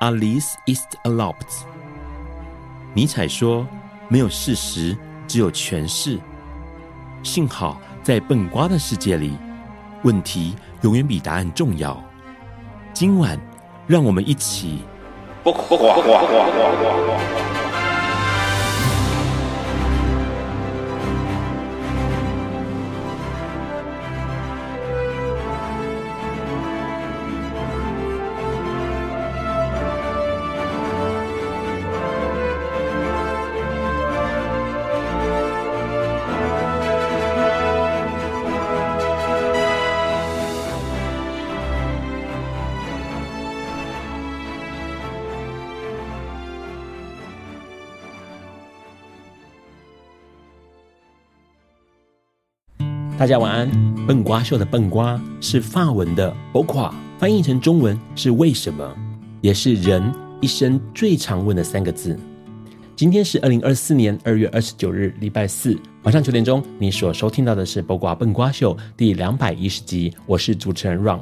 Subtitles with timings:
[0.00, 1.62] Alice is eloped。
[2.94, 3.66] 尼采说
[4.08, 6.18] ：“没有事实，只有诠释。”
[7.22, 9.32] 幸好在笨瓜的世界里，
[10.02, 12.02] 问题永远比答案重要。
[12.92, 13.38] 今晚，
[13.86, 14.80] 让我们一起。
[53.24, 53.70] 大家晚安。
[54.06, 58.94] 笨瓜秀的笨瓜是法文的 boqu，翻译成中文是为什么，
[59.40, 62.20] 也是人一生最常问的三个字。
[62.94, 71.20] 今天是二零二四年二月二十九日，礼拜四晚上九点钟，你所收听到的是《博瓜笨瓜秀》第两百一十集，我是主持人 Ron。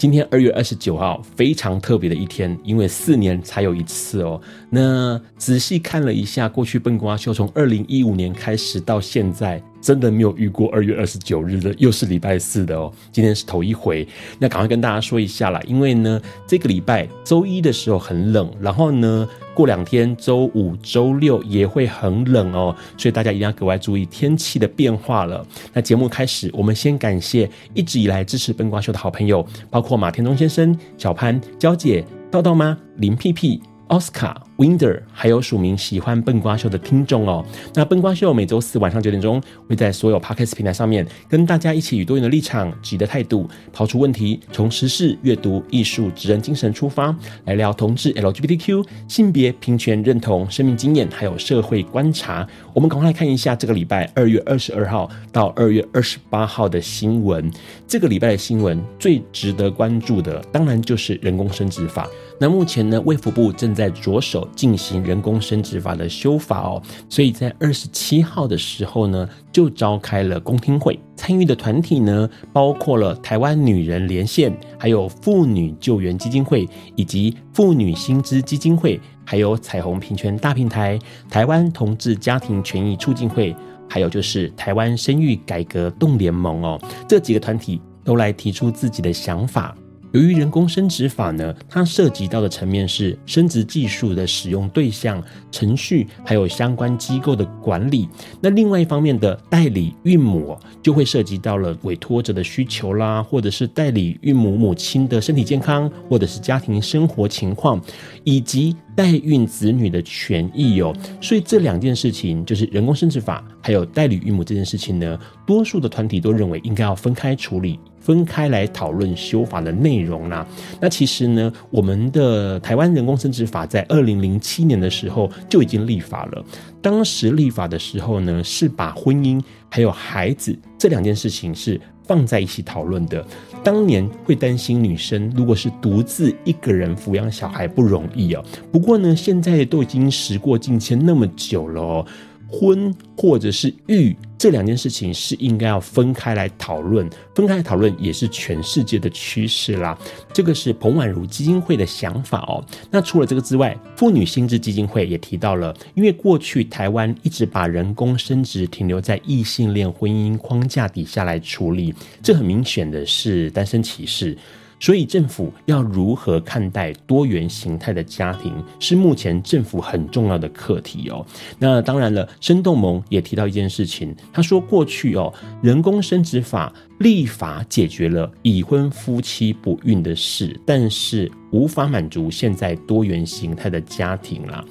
[0.00, 4.40] 今天二月二十九号，非常特别的一天，因为四年才有一次哦。
[4.70, 9.62] 那仔细看了一下，过去笨瓜秀从二零一五年开始到现在。
[9.82, 12.92] 真的没有遇过二月二十九日的，又是礼拜四的哦。
[13.10, 14.06] 今天是头一回，
[14.38, 25.42] 那赶快跟大家说一下啦，因为呢，这个礼拜周一的时候很冷，然后呢，过两天周五、周六也会很冷哦，所以大家一定要格外注意天气的变化了。
[25.72, 33.60] 那节目开始，我们先感谢一直以来支持笨瓜秀的好朋友，包括马天中先生、小潘、娇姐、道道妈、林屁屁。
[33.90, 37.42] 奥斯卡、Winder，还有署名喜欢笨瓜秀的听众哦。
[37.72, 47.16] 那笨瓜秀每周四晚上九点钟会在所有 Podcast 平台上面跟大家一起以多元的立场、质疑的态度抛出问题，从时事、阅读、艺术、职人精神出发
[47.46, 52.46] 来聊同志、LGBTQ、性别平权认同、生命经验，还有社会观察。
[52.74, 57.50] 我们赶快来看一下这个礼拜二月二十二号到二月二十八号的新闻。
[57.86, 62.06] 这个礼拜的新闻最值得关注的，当然就是人工生殖法。
[62.38, 83.54] 那目前呢，卫福部正在着手进行人工生殖法的修法哦，所以在二十七号的时候呢，就召开了公听会，参与的团体呢，包括了台湾女人连线，还有妇女救援基金会，以及妇女薪资基金会，还有彩虹平权大平台、台湾同志家庭权益促进会，
[83.88, 89.74] 还有就是台湾生育改革动联盟哦，这几个团体都来提出自己的想法。
[90.12, 95.22] 由于人工生殖法呢，它涉及到的层面是生殖技术的使用对象、
[95.52, 98.08] 程序，还有相关机构的管理。
[98.40, 107.80] 那另外一方面的代理孕母就会涉及到了委托者的需求啦，或者是代理孕母母亲的身体健康，或者是家庭生活情况，
[108.24, 110.92] 以及代孕子女的权益哦。
[111.20, 115.16] 所以这两件事情，就是人工生殖法还有代理孕母这件事情呢，
[115.46, 117.78] 多数的团体都认为应该要分开处理。
[118.00, 120.46] 分开来讨论修法的内容啦。
[120.80, 126.44] 那其实呢，我们的台湾人工生殖法在二零零七年的时候就已经立法了。
[126.82, 133.24] 当时立法的时候呢，是把婚姻还有孩子这两件事情是放在一起讨论的。
[133.62, 138.42] 当年会担心女生如果是独自一个人抚养小孩不容易哦。
[138.72, 142.06] 不过呢，现在都已经时过境迁那么久了哦。
[142.52, 149.98] 婚或者是育这两件事情是应该要分开来讨论，分开来讨论也是全世界的趋势啦。
[150.32, 152.64] 这个是彭婉如基金会的想法哦。
[152.90, 164.34] 那除了这个之外，妇女心智基金会也提到了，因为过去台湾一直把人工生殖停留在异性恋婚姻框架底下来处理，这很明显的是单身歧视。
[164.80, 171.24] 所以，政府要如何看待多元形态的家庭，是目前政府很重要的课题哦。
[171.58, 175.32] 那当然了，生动盟也提到一件事情，他说过去哦，
[175.62, 184.64] 人工生殖法立法解决了已婚夫妻不孕的事，但是无法满足现在多元形态的家庭啦。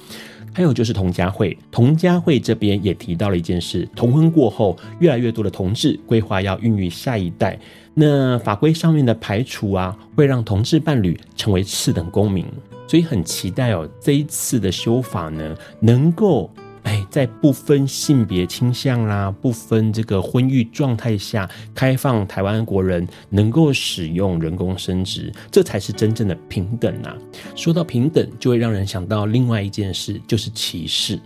[0.52, 7.56] 还有就是同家会，同家会这边也提到了一件事：同婚过后，越来越多的同志规划要孕育下一代。
[8.00, 12.46] 那法规上面的排除啊，会让同志伴侣成为次等公民。
[12.88, 16.50] 所以很期待哦，这一次的修法呢，能够。
[16.82, 27.14] 哎，在不分性别倾向啦，不分这个婚育状态下，开放台湾国人能够使用人工生殖，这才是真正的平等啊！
[27.54, 31.20] 说到平等，就会让人想到另外一件事，就是歧视。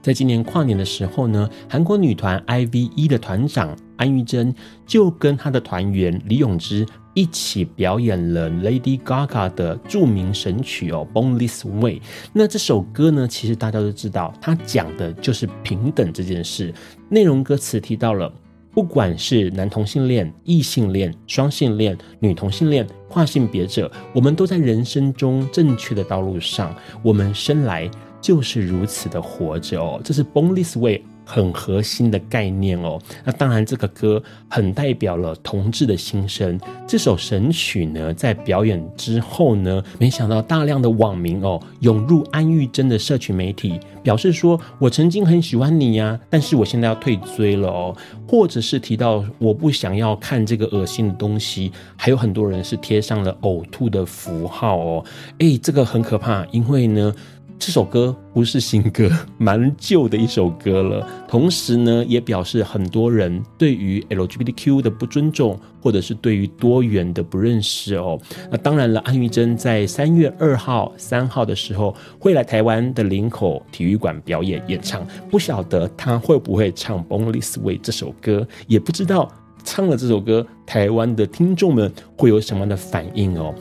[0.00, 4.52] 在今年跨年的时候呢，韩国女团 I.V.E 的团长安宥真
[4.86, 6.84] 就跟她的团员李永芝。
[7.12, 11.98] 一起表演了 Lady Gaga 的著名神曲哦，《Born This Way》。
[12.32, 16.72] 那这首歌呢，其实大家都知道，它讲的就是平等这件事。
[17.08, 18.32] 内容歌词提到了，
[18.72, 26.72] 不管是男同性恋、异性恋、双性恋、女同性恋、跨性别者，我们都在人生中正确的道路上。
[27.02, 30.98] 我们生来就是如此的活着哦，这是《Born This Way》。
[31.30, 36.58] 很核心的概念哦，那当然这个歌很代表了同志的心声。
[36.88, 47.96] 这首神曲呢，在表演之后呢，没想到大量的网民哦涌入安玉珍的社群媒体，表示说我曾经很喜欢你呀，但是我现在要退追了哦，
[48.26, 55.04] 或者是提到我不想要看这个恶心的东西，还有很多人是贴上了呕吐的符号哦，
[55.38, 57.14] 诶，这个很可怕，因为呢。
[57.60, 61.06] 这首歌不是新歌， 蛮旧的一首歌了。
[61.28, 68.18] 同时呢，也表示很多人对于 LGBTQ 的不尊重，或者是对于多元的不认识哦。
[68.50, 79.30] 那当然了，安宥真在三月二号、三号的时候会来台湾的林口体育馆表演演唱，不晓得他会不会唱《Born This Way》这首歌，也不知道
[79.62, 83.54] 唱了这首歌，台湾的听众们会有什么样的反应哦。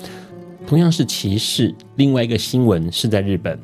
[0.65, 3.59] 同样是歧视，另外一个新闻是在日本。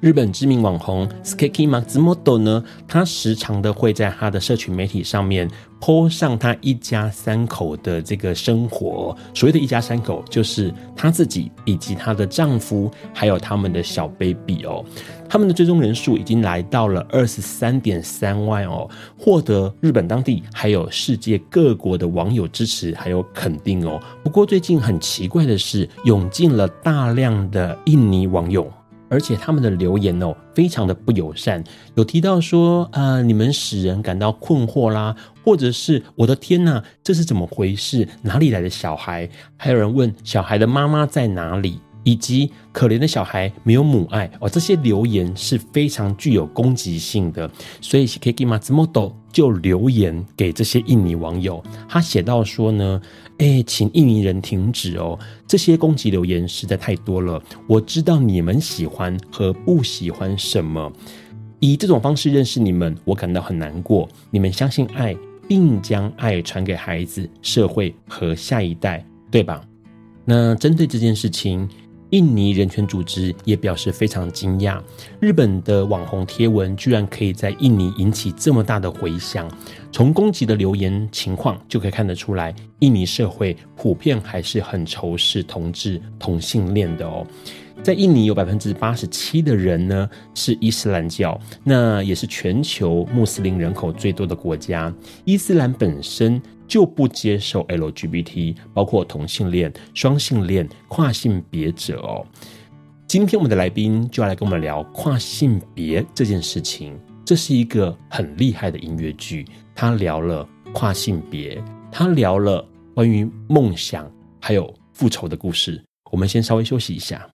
[0.00, 5.46] 日本知名网红 Skeki Matsumoto 呢，他时常的会在他的社群媒体上面
[5.78, 9.14] po 上他一家三口的这个生活。
[9.34, 14.82] 所谓的一家三口，就是他自己以及他的丈夫，还有他们的小 baby 哦。
[15.28, 18.88] 他们的追踪人数已经来到了二十三点三万哦，
[19.18, 24.00] 获得日本当地还有世界各国的网友支持还有肯定哦。
[24.24, 28.66] 不过最近很奇怪的是，涌进了大量的印尼网友。
[29.10, 31.62] 而且他们的留言哦，非常的不友善，
[31.96, 35.14] 有提到说，呃，你们使人感到困惑啦，
[35.44, 38.08] 或者是我的天呐，这是怎么回事？
[38.22, 39.28] 哪里来的小孩？
[39.56, 41.80] 还有人问小孩的妈妈在哪里？
[42.02, 47.48] 以及可怜的小孩没有母爱哦，这些留言是非常具有攻击性的，
[47.82, 53.00] 所以 Sukeki Matsudo 就留言给这些印尼网友，他写到说呢，
[53.38, 60.92] 哎，请印尼人停止哦，这些攻击留言实在太多了，我知道你们喜欢和不喜欢什么，
[61.60, 64.08] 以这种方式认识你们，我感到很难过。
[64.30, 65.16] 你们相信爱，
[65.48, 69.64] 并将爱传给孩子、社会和下一代，对吧？
[70.24, 71.68] 那针对这件事情。
[72.10, 74.80] 印尼人权组织也表示非常惊讶，
[75.20, 79.48] 日本的网红贴文居然可以在印尼引起这么大的回响。
[79.92, 87.26] 从攻击的留言情况就可以看得出来，印尼社会普遍还是很仇视同志同性恋的哦。
[87.82, 94.92] 在印尼有百分之八十七的人呢是伊斯兰教，那也是全球穆斯林人口最多的国家。
[95.24, 96.40] 伊斯兰本身。
[96.70, 102.24] 就不接受 LGBT，包括同性恋、双性恋、跨性别者哦。
[103.08, 106.96] 今天我们的来宾就要来跟我们聊跨性别这件事情。
[107.24, 112.64] 这是一个很厉害的音乐剧，他聊了跨性别，他聊了
[112.94, 114.08] 关于梦想
[114.40, 115.82] 还有复仇的故事。
[116.12, 117.28] 我们先稍微休息一下。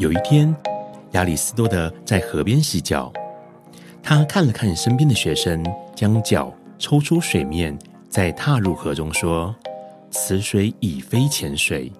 [0.00, 0.52] 有一天，
[1.12, 3.12] 亚里斯多德在河边洗脚。
[4.02, 5.64] 他看了看身边的学生，
[5.94, 7.78] 将脚抽出水面，
[8.08, 9.54] 再踏入河中，说
[10.10, 11.92] ：“此水已非前水。”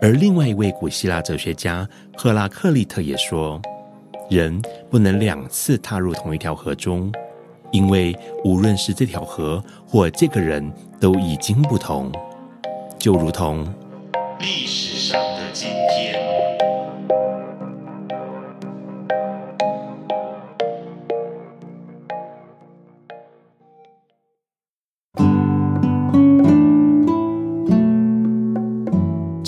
[0.00, 3.60] 而另外一位古希腊哲学家赫拉克利特也说
[4.30, 7.12] ：“人不能两次踏入同一条河中，
[7.72, 12.10] 因为无论是这条河或这个人，都已经不同，
[12.98, 13.66] 就如同
[14.38, 15.68] 历史上的今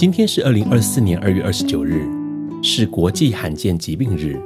[0.03, 2.05] 今天是二零二四年二月二十九日，
[2.61, 4.37] 是国际罕见疾病日。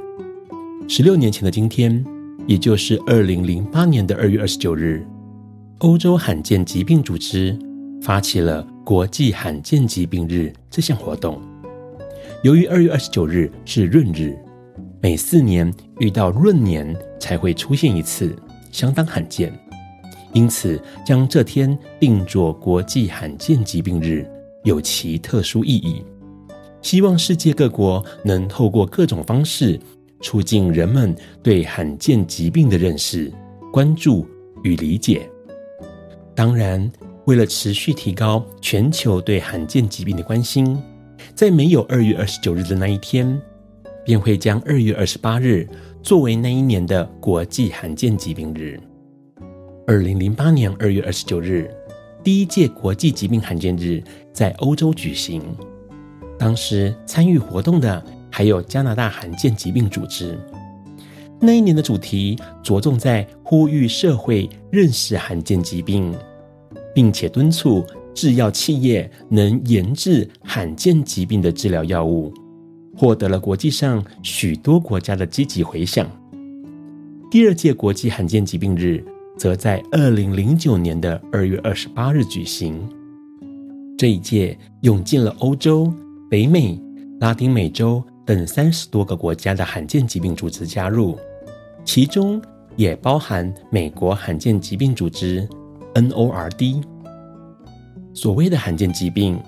[0.87, 2.05] 十六年前的今天，
[2.45, 5.03] 也就是二零零八年的二月二十九日，
[5.79, 7.57] 欧洲罕见疾病组织
[8.03, 11.41] 发起了国际罕见疾病日这项活动。
[12.43, 14.37] 由于二月二十九日是闰日，
[15.01, 18.35] 每四年遇到闰年才会出现一次，
[18.71, 19.51] 相当罕见，
[20.33, 24.23] 因此将这天定作国际罕见疾病日。
[24.67, 26.03] 有其特殊意义，
[26.81, 29.79] 希望世界各国能透过各种方式，
[30.19, 33.31] 促进人们对罕见疾病的认识、
[33.71, 34.27] 关注
[34.63, 35.29] 与理解。
[36.35, 36.91] 当然，
[37.27, 40.77] 为了持续提高全球对罕见疾病的关心，
[41.33, 43.41] 在没有二月二十九日的那一天，
[44.03, 45.65] 便会将二月二十八日
[46.03, 48.77] 作为那一年的国际罕见疾病日。
[49.87, 51.73] 二零零八年二月二十九日，
[52.21, 54.03] 第一届国际疾病罕见日
[54.37, 55.41] 在欧洲举行。
[56.37, 60.37] 当时参与活动的还有加拿大罕见疾病组织。
[61.39, 66.13] 那一年的主题着重在呼吁社会认识罕见疾病，
[66.93, 72.31] 并且敦促制药企业能研制罕见疾病的治疗药物，
[72.95, 76.07] 获得了国际上许多国家的积极回响。
[77.31, 79.03] 第二届国际罕见疾病日。
[79.37, 82.96] 则在二零零九年的二月二十八日举行。
[83.97, 85.91] 这一届涌进了欧洲、
[86.29, 86.79] 北美、
[87.19, 91.17] 拉丁美洲等三十多个国家的罕见疾病组织加入，
[91.83, 92.39] 其中
[92.75, 95.49] 也包含美国罕见疾病组织
[95.95, 96.83] （NORD）。
[98.13, 99.39] 所谓的罕见疾病，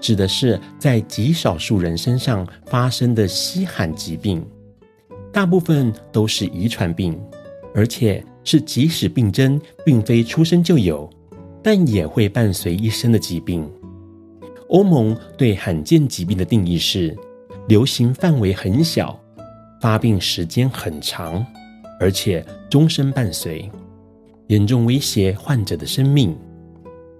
[0.00, 4.46] 指的是在极少数人身上发生的稀罕疾病，
[5.32, 7.18] 大部分都是遗传病，
[7.74, 8.24] 而且。
[8.48, 11.10] 是即使病征并非出生就有，
[11.64, 13.68] 但也会伴随一生的疾病。
[14.68, 17.16] 欧盟对罕见疾病的定义是：
[17.68, 19.18] 流行范围很小，
[19.80, 21.44] 发病时间很长，
[22.00, 23.70] 而且终身伴随，
[24.48, 26.36] 严重威胁患者的生命。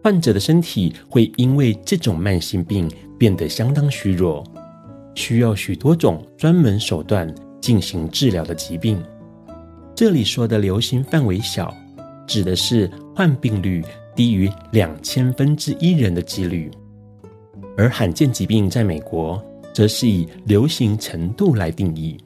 [0.03, 4.45] 患者的身体会因为这种慢性病变得相当虚弱，
[5.15, 9.03] 需要许多种专门手段进行治疗的疾病。
[9.95, 11.75] 这里说的流行范围小，
[12.26, 13.85] 指的是患病率
[14.15, 16.71] 低于两千分之一人的几率，
[17.76, 19.42] 而罕见疾病在美国
[19.75, 22.16] 则是以流行程度来定义，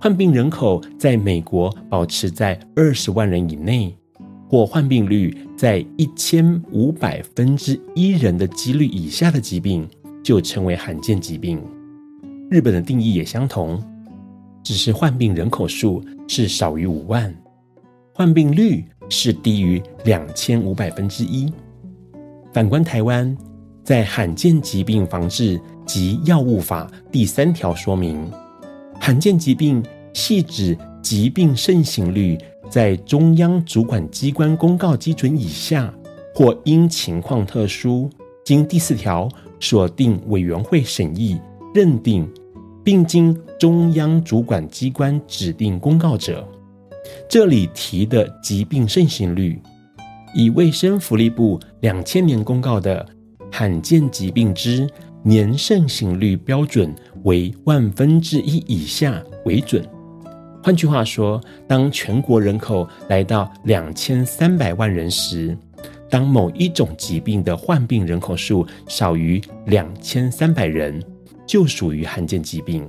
[0.00, 3.96] 患病人口在美国保持在二十万人以内，
[4.48, 9.88] 或患病率在一千五百分之一人的几率以下的疾病，
[10.22, 11.62] 就称为罕见疾病。
[12.50, 13.82] 日本的定义也相同。
[14.62, 17.32] 只是患病人口数是少于五万，
[18.12, 21.48] 患病率是低于两千五百分之一。
[22.52, 23.38] 反观台湾，
[23.86, 28.28] 在《罕见疾病防治及药物法》第三条说明，
[28.98, 29.80] 罕见疾病
[30.12, 32.36] 系指疾病盛行率
[32.68, 35.94] 在中央主管机关公告基准以下，
[36.34, 38.10] 或因情况特殊，
[38.44, 39.28] 经第四条
[39.60, 41.40] 所定委员会审议
[41.72, 42.28] 认定。
[42.82, 46.46] 并经中央主管机关指定公告者，
[47.28, 49.60] 这里提的疾病盛行率，
[50.36, 53.04] 以卫生福利部两千年公告的
[53.50, 54.88] 罕见疾病之
[55.22, 59.86] 年盛行率标准为万分之一以下为准。
[60.62, 65.56] 换句话说，当全国人口来到两千三百万人时，
[66.08, 71.02] 当某一种疾病的患病人口数少于两千三百人。
[71.46, 72.84] 就属于罕见疾病。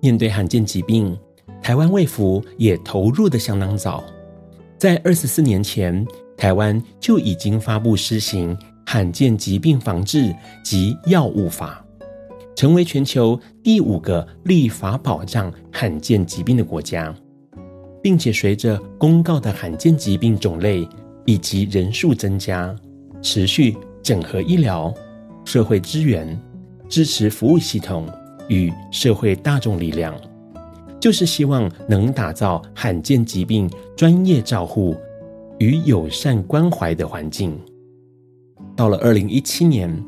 [0.00, 1.18] 面对罕见疾病，
[1.62, 4.04] 台湾卫福也投入得相当早，
[4.76, 8.54] 在二十四年前，台湾就已经发布施行
[8.86, 11.84] 罕见疾病防治及药物法，
[12.54, 17.14] 成为全球第五个立法保障罕见疾病的国家，
[18.02, 20.88] 并且随着公告的罕见疾病种类
[21.24, 22.74] 以及人数增加，
[23.22, 24.92] 持续整合医疗
[25.44, 26.38] 社会资源。
[26.86, 28.06] 支持服务系统
[28.46, 30.14] 与社会大众力量，
[31.00, 34.94] 就是希望能打造罕见疾病专业照护
[35.58, 37.58] 与友善关怀的环境。
[38.76, 40.04] 到了二零一七年，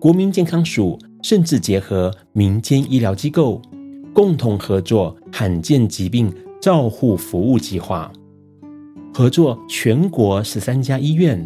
[0.00, 3.60] 国民健康署甚至结合民间医疗机构，
[4.14, 8.10] 共同合作罕见疾病照护服务计划，
[9.12, 11.44] 合作全国十三家医院，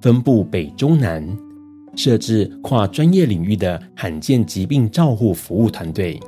[0.00, 1.36] 分布北中南。
[1.96, 6.20] 设置跨专业领域的罕见疾病照护服务团队，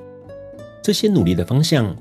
[0.82, 1.94] 这些努力的方向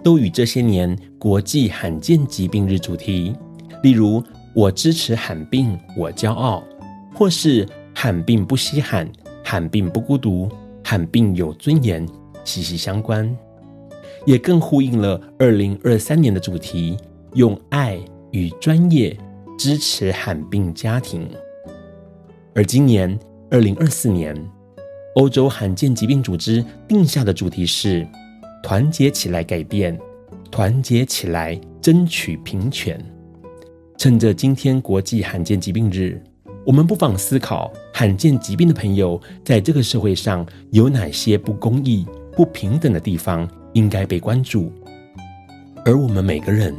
[0.00, 3.34] 都与这些年国际罕见疾病日主题，
[3.82, 4.22] 例如
[4.54, 6.62] “我支持罕病，我骄傲”，
[7.16, 9.10] 或是“罕病不稀罕，
[9.42, 10.50] 罕病不孤独，
[10.84, 12.06] 罕病有尊严”
[12.44, 13.34] 息息相关，
[14.26, 16.94] 也更呼应了二零二三年的主题：
[17.32, 17.98] 用爱
[18.32, 19.16] 与专业
[19.58, 21.26] 支持罕病家庭。
[22.54, 23.18] 而今年
[23.50, 24.36] 二零二四年，
[25.14, 28.06] 欧洲罕见疾病组织定下的主题是
[28.62, 29.98] “团结起来改变，
[30.50, 33.02] 团结起来争取平权”。
[33.96, 36.22] 趁着今天国际罕见疾病日，
[36.66, 44.72] 我们不妨思考，罕见疾病的朋友在这个社会上有哪些不公义、不平等的地方应该被关注，
[45.84, 46.74] 而我们每个人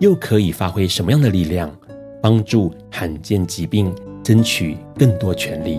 [0.00, 1.72] 又可以发挥什么样的力量，
[2.20, 3.94] 帮助罕见疾病
[4.24, 5.78] 争取更多权利？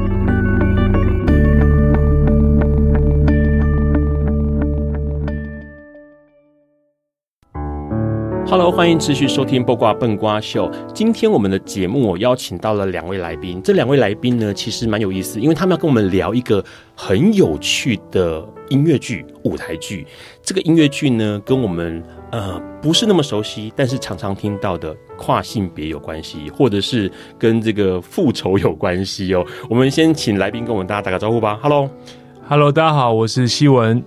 [8.51, 10.69] ？Hello，欢迎持续收听《卜卦笨瓜秀》。
[10.93, 16.61] 今天我们的节目我邀请到了两位来宾，这两位来宾呢，其实蛮有意思，因为他们要跟我们聊一个
[16.93, 20.05] 很有趣的音乐剧、舞台剧。
[20.43, 29.45] 这个音乐剧呢，跟我们呃不是那么熟悉，但是常常听到的跨性别有关系，或者是跟这个复仇有关系哦。
[29.69, 31.57] 我们先请来宾跟我们大家打个招呼吧。
[31.61, 34.03] Hello，Hello，大家好，我是希文。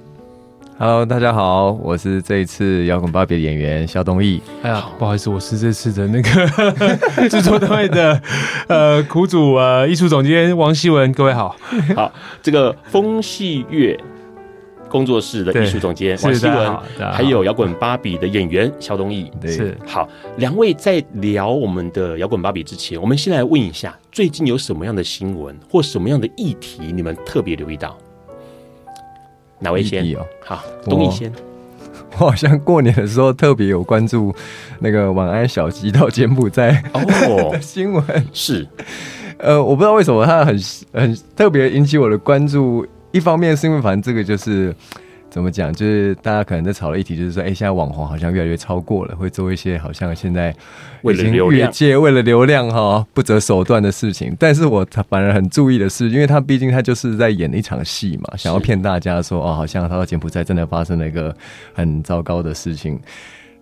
[0.76, 4.42] Hello，大家好，我是这一次摇滚芭比的演员肖东义。
[4.60, 6.28] 哎呀，不好意思，我是这次的那个
[7.30, 8.20] 制作单位的
[8.66, 11.12] 呃苦主呃艺术总监王希文。
[11.12, 11.54] 各位好，
[11.94, 12.12] 好，
[12.42, 13.96] 这个风戏月
[14.88, 16.76] 工作室的艺术总监王希文，
[17.12, 19.30] 还有摇滚芭比的演员肖东义。
[19.40, 27.96] 对，是好，两位在聊我们的摇滚芭比之前，我们先来问一下，最近有什么样的新闻或什么样的议题，你们特别留意到？
[29.58, 30.04] 哪位先？
[30.14, 31.32] 哦，好，东义先。
[32.12, 34.34] 我好像过年的时候特别有关注
[34.78, 37.00] 那个晚安小鸡到柬埔寨哦
[37.52, 38.04] 的新闻。
[38.32, 38.66] 是，
[39.38, 40.56] 呃，我不知道为什么它很
[40.92, 42.86] 很特别引起我的关注。
[43.10, 44.74] 一方面是因为反正这个就是。
[45.34, 45.72] 怎么讲？
[45.72, 50.54] 就是大家可能在吵的议题，就是说，哎，现在网红好像越来越超过了，会做一些好像现在
[51.02, 54.32] 为了流量，为了流量哈不择手段的事情。
[54.38, 61.36] 但是我反而很注意的是，因为他毕竟他就是在演一场戏嘛，想要骗大家说，哦，好像他到柬埔寨真的发生了一个
[61.72, 63.00] 很糟糕的事情。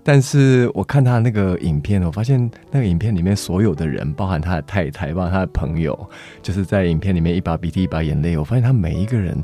[0.05, 5.99] 但是我看他那个影片，我发现那个影片里面所有的人，包含他的太太，包含他的朋友，
[6.43, 8.37] 就是在影片里面一把鼻涕一把眼泪。
[8.37, 9.35] 我发现他每一个人。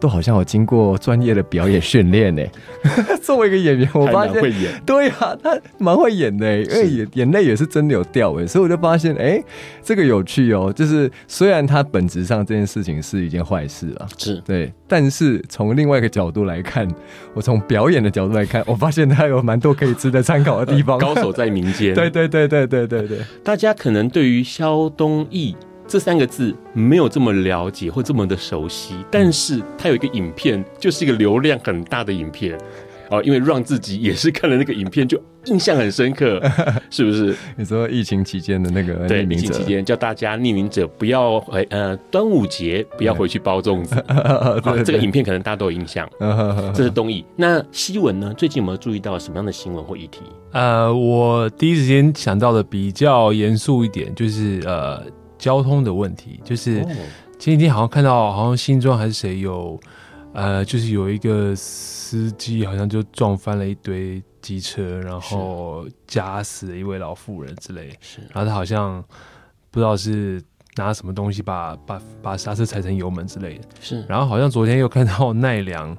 [0.00, 2.42] 都好像有经过专业的表演训练呢。
[3.22, 9.44] 作为一个演员，我发现会演，对啊，他蛮会演的，因为眼眼泪也是真的有掉诶，所以我就发现，哎、欸，
[9.82, 10.72] 这个有趣哦。
[10.74, 16.88] 就是虽然他本质上这件事情是一件坏事啊，是对，但是从另外一个角度来看，
[17.34, 20.98] 我从表演的角度来看，我发现他有蛮多可以值得参考的地方。
[20.98, 25.54] 高手在民间， 对对对对对对对，大家可能对于肖东义。
[25.88, 32.58] 这三个字没有这么了解或这么的熟悉，但是它有一个影片，就是一个流量很大的影片
[33.10, 33.22] 哦。
[33.24, 36.42] 因为让自己也是看了那个影片，就印象很深刻，
[36.90, 37.34] 是不是？
[37.56, 43.96] 你说疫情期间的那个对，疫情期间叫大家匿名者不要回呃端午节不要回去包粽子，
[44.84, 46.06] 这个影片可能大家都有印象。
[46.74, 47.24] 这是东艺。
[47.34, 48.34] 那西文呢？
[48.36, 50.20] 最近有没有注意到什么样的新闻或议题？
[50.52, 55.02] 呃，我第一时间想到的比较严肃一点，就是呃。
[55.38, 56.84] 交通的问题，就是
[57.38, 59.78] 前几天好像看到，好像新庄还是谁有，
[60.32, 67.96] 呃，就是有一个司机好像就撞翻了一堆机车，然后夹死了一位老妇人之类。
[68.00, 69.02] 是，然后他好像
[69.70, 70.42] 不知道是
[70.74, 73.64] 拿什么东西把把把刹车踩成油门之类的。
[73.80, 75.96] 是，然后好像昨天又看到奈良，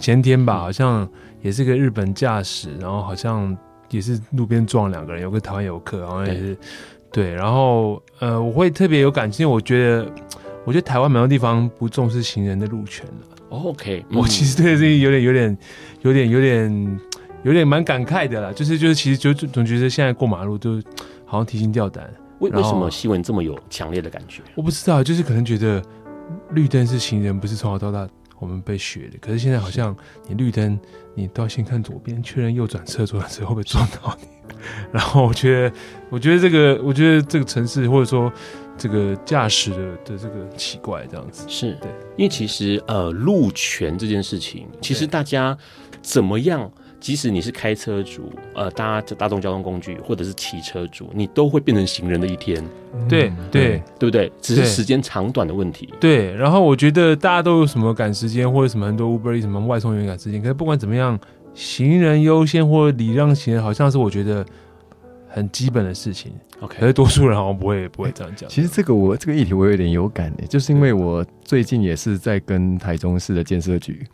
[0.00, 1.08] 前天吧，好像
[1.40, 3.56] 也是个日本驾驶，然后好像
[3.90, 6.58] 也是路边撞两个人，有个台湾游客，好像也是。
[7.12, 10.10] 对，然后呃，我会特别有感情，因为我觉得，
[10.64, 13.12] 我觉得台湾蛮多地方不重视行人的路权了。
[13.50, 15.58] OK，我其实对这个有点、有点、
[16.00, 17.00] 有点、有点、
[17.42, 18.50] 有点蛮感慨的啦。
[18.50, 20.80] 就是就是，其实就总觉得现在过马路都
[21.26, 22.10] 好像提心吊胆。
[22.38, 24.42] 为为什么新闻这么有强烈的感觉？
[24.54, 25.82] 我不知道，就是可能觉得
[26.52, 28.08] 绿灯是行人，不是从小到大
[28.42, 29.16] 我们被学的。
[29.20, 30.76] 可是现在好像你绿灯，
[31.14, 34.26] 你都要先看左边，确认右转车，左转车会不会撞到你。
[34.92, 35.76] 然后我觉得，
[36.10, 38.30] 我觉得这个，我觉得这个城市或者说
[38.76, 41.72] 这个驾驶的的这个奇怪这样子，是。
[41.80, 45.56] 对，因为其实呃，路权这件事情，其实大家
[46.02, 46.70] 怎么样，
[47.02, 52.64] 即使你是开车族，呃，搭大众交通工具或者是骑车族，你都会变成行人的一天，
[53.08, 54.32] 对对对不对？
[54.40, 55.92] 只是时间长短的问题。
[56.00, 61.18] 对，然后我觉得大家都有什么赶时间或者什么很多 Uber 什么外送员赶时间，可是不管怎么样。
[61.54, 64.42] 行人优先或礼让行人，好像是我觉得
[65.28, 66.32] 很基本的事情。
[66.62, 68.48] OK，可是多数人好像不会不会这样讲。
[68.48, 74.06] 其实这个我这个议题我有点有感的，就是因为我最近也是在跟台中市的建设局，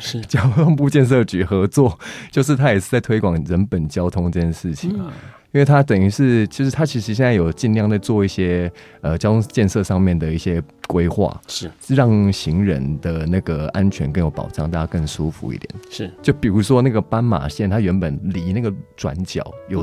[0.00, 1.98] 是 交通部建设局合作，
[2.30, 4.96] 就是他也是在推广人本交通这件事情。
[4.98, 5.10] 嗯
[5.52, 11.70] 因为它等于是，就是它其实现在有尽量在做一些呃交通建设上面的一些规划，是。
[11.88, 15.74] 让行人的那个安全更有保障，大家更舒服一点。
[15.88, 19.82] 是，就比如说那个斑马线，它原本离那个转角有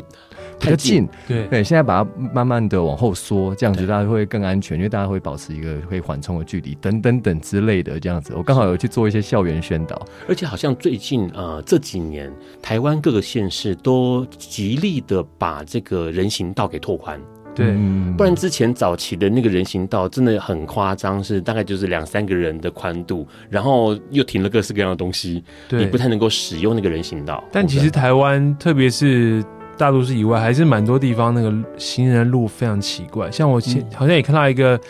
[0.59, 1.47] 比较近，对。
[1.47, 8.33] 对，现在把它慢慢的往后缩，这样子大家会更安全，因为大家会保持一个会缓冲的距离，等等等之类的这样子。
[8.35, 17.17] 我刚好有去做一些校园宣导，而且好像最近呃这几年，台湾各个县市都极力的把把这个人行道给拓宽，
[17.57, 17.75] 对，
[18.15, 27.43] 不然之前早期的那个人行道真的很夸张，是大概就是两三个人的宽度，然后又停了各式各样的东西，你不太能够使用那个人行道。
[27.51, 29.43] 但其实台湾，特别是
[29.75, 33.31] 大都市以外，还是蛮多地方那个行人路非常奇怪。
[33.31, 34.81] 像我前好像也看到一个、嗯、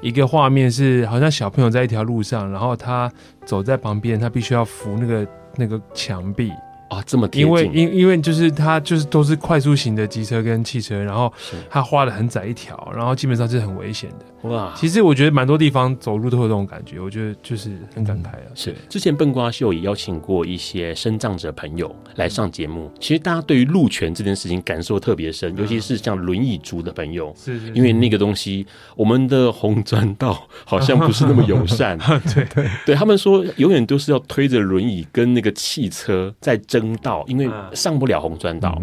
[0.00, 3.10] 一个画面，是好像小朋友在一条路上，然后他
[3.44, 6.52] 走在旁边，他必须要扶那个那个墙壁。
[6.92, 11.32] 啊，这么因为因因为就是它就是都是快速型的机车跟汽车，然后
[11.70, 14.48] 它画的很窄一条，然后基本上是很危险的。
[14.50, 18.50] 哇，其实我觉得蛮多地方走路都有这种感觉，我觉得就是很感慨啊。
[18.50, 31.96] 嗯、是之前笨瓜秀也邀请过一些身障者朋友来上节目，其实大家对于路权这件事情感受特别深，尤其是像轮椅族的朋友，是，是，是因为那个东西，我们的红砖道好像不是那么友善。
[32.34, 38.80] 对对对，他们说永远都是要推着轮椅跟那个汽车在争道，因为上不了红砖道，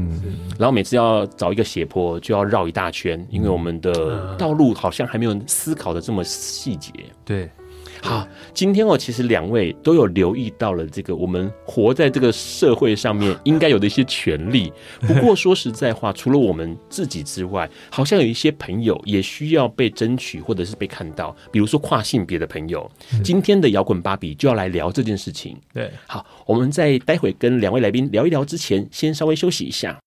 [0.58, 5.36] 然后每次要找一个斜坡就要绕一大圈，因为我们的道路好像还没有。
[5.48, 6.92] 思考的这么细节，
[7.26, 7.50] 对，
[8.02, 14.72] 好，今天哦其实两位都有留意到了这个我们活在这个社会上面 应该有的一些权利。
[15.02, 22.90] 不过说实在话，除了我们自己之外，好像有一些朋友也需要被争取或者是被看到，比如说跨性别的朋友。
[23.24, 25.58] 今天的摇滚芭比就要来聊这件事情。
[25.74, 30.00] 对，好，我们在待会跟两位来宾聊一聊之前，先稍微休息一下。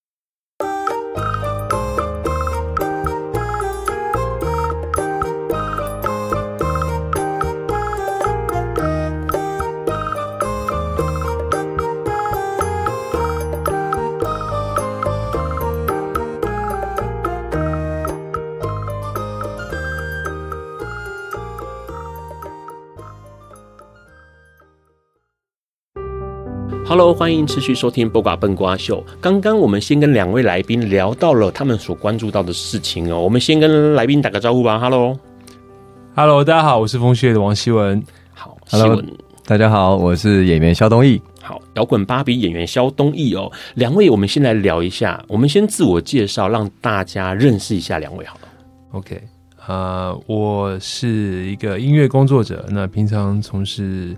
[27.23, 29.01] 欢迎持续收听《播瓜笨瓜秀》。
[29.21, 33.21] 刚刚我们先跟两位来宾聊到了他们所关注到的事情哦。
[33.21, 34.77] 我们先跟来宾打个招呼吧。
[34.77, 38.03] Hello，Hello，大家好，我是风旭的王希文。
[38.35, 39.01] 好，Hello，
[39.47, 41.23] 大家好，我是演员肖东义。
[41.41, 43.49] 好，摇滚芭比演员肖东义哦。
[43.77, 45.25] 两位，我们先来聊一下。
[45.29, 48.49] 我们先自我介绍，让大家认识一下两位好了。
[48.91, 49.23] OK，
[49.65, 54.13] 啊、uh，我是一个音乐工作者，那平常从事。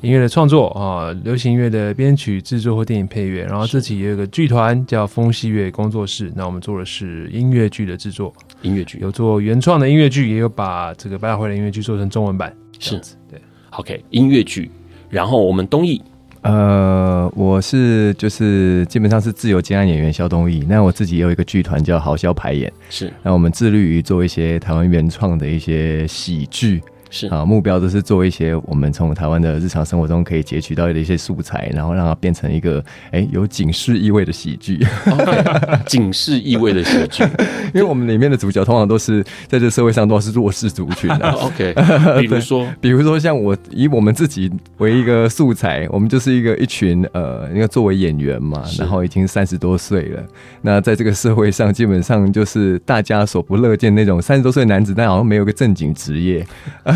[0.00, 6.32] 音乐的创作啊，流行音乐的编曲制作或电影配乐，然后自己也有个剧团叫风戏乐工作室。
[6.36, 8.32] 那我们做的是音乐剧的制作，
[8.62, 12.54] 音乐剧有做原创的音乐剧，也有把这个百老汇的音乐剧做成中文版。
[12.78, 12.96] 是，
[13.28, 14.70] 对，OK，音乐剧。
[15.10, 16.00] 然后我们东艺，
[16.42, 20.64] 呃，我是就是基本上是自由接案演员肖东义。
[20.68, 23.12] 那我自己也有一个剧团叫豪萧排演，是。
[23.20, 26.80] 那我们致力于做一些台湾原创的一些喜剧。
[27.10, 34.78] 是啊，目标都是做一些我们从台湾的日常生活中可以截取到的一些素材，然后让它变成一个哎、欸、有警示意味的喜剧。
[35.06, 37.24] Okay, 警示意味的喜剧，
[37.74, 41.30] 因为我们里面的主角通常都是在这社会上都是弱势族群的。
[41.40, 41.74] OK，
[42.20, 50.22] 比如说，比如说像我以我们自己为一个素材，我们就是一个一群呃，因为作为演员嘛，然后已经三十多岁了，
[50.62, 56.46] 那在这个社会上基本上就是大家所不乐见那种三十多岁男子，但好像没有个正经职业。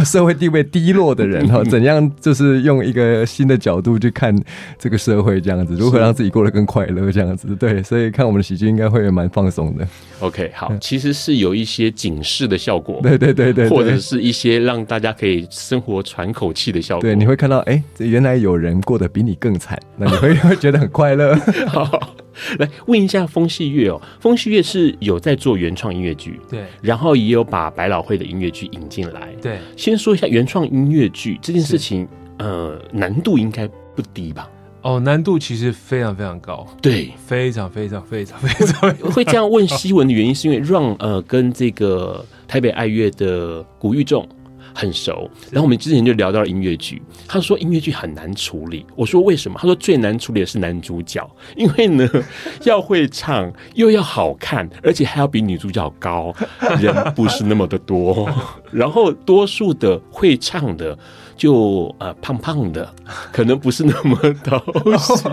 [0.07, 4.37] 社会地位低落的人哈， 怎样就是用一个新的角度去看
[4.79, 9.87] 这个社会，这样子如何让自己过得更快乐，这样子对，所以看我们的喜剧应该会蛮放松的。
[10.21, 17.03] OK，好，其实是有一些警示的效果，对对对对，或者是一些让大家可以生活喘口气的效果。
[17.03, 21.35] 对，你会看到，哎，原来有人过得比你更惨，那你会 会觉得很快乐。
[21.67, 22.15] 好。
[22.59, 29.59] 来问一下风细月哦，风细月是有在做原创音乐剧，对，然后也有把百老汇的音乐剧引进来，对。
[29.77, 32.07] 先说一下原创音乐剧这件事情，
[32.39, 34.49] 呃，难度应该不低吧？
[34.83, 38.93] 哦，难度其实非常非常高，对，非常非常非常非常。
[39.13, 44.29] 会这样问希文的原因，是因为让呃跟这个台北爱乐的古玉仲，
[44.75, 45.31] 很熟。
[45.51, 48.85] 然后我们之前就聊到了音乐剧，他说音乐剧很难处理。
[48.97, 49.59] 我说为什么？
[49.61, 52.09] 他说最难处理的是男主角，因为呢
[52.65, 56.35] 要会唱，又要好看，而且还要比女主角高，
[56.81, 58.29] 人不是那么的多。
[58.71, 60.97] 然后多数的会唱的。
[61.35, 62.89] 就呃胖胖的，
[63.33, 64.63] 可能不是那么讨
[65.01, 65.25] 喜，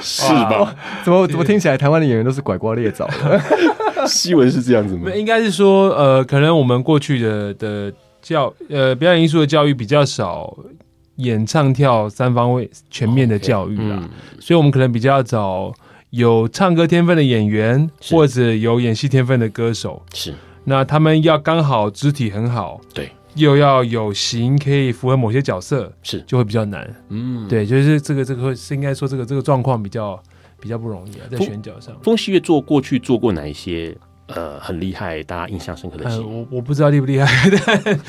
[0.28, 0.76] 是吧？
[1.02, 4.06] 怎么怎么听起来台湾的演员都是拐瓜裂枣的？
[4.06, 5.10] 西文是这样子吗？
[5.12, 10.56] 应该是说呃，可能我们过去的的教呃表演艺术的教育比较少，
[11.16, 15.72] 演唱跳三方位全面的教育啦，okay, 嗯、所以我们可能比较找
[16.10, 20.34] 有唱歌天分的演员，或者有演戏天分的歌手，是。
[20.64, 23.10] 那他们要刚好肢体很好，对。
[23.36, 26.20] 又要有型，可以符合某些角色，是。
[26.26, 26.92] 就会比较难。
[27.10, 30.20] 嗯，对，就是这个这个是应该说这个这个状况比较
[30.60, 31.96] 比较不容易啊，在选角上。
[32.02, 33.96] 风戏月做过去做过哪一些
[34.34, 36.20] 呃很厉害，大家印象深刻的戏？
[36.20, 37.26] 我我不知道厉不厉害，
[37.84, 38.00] 但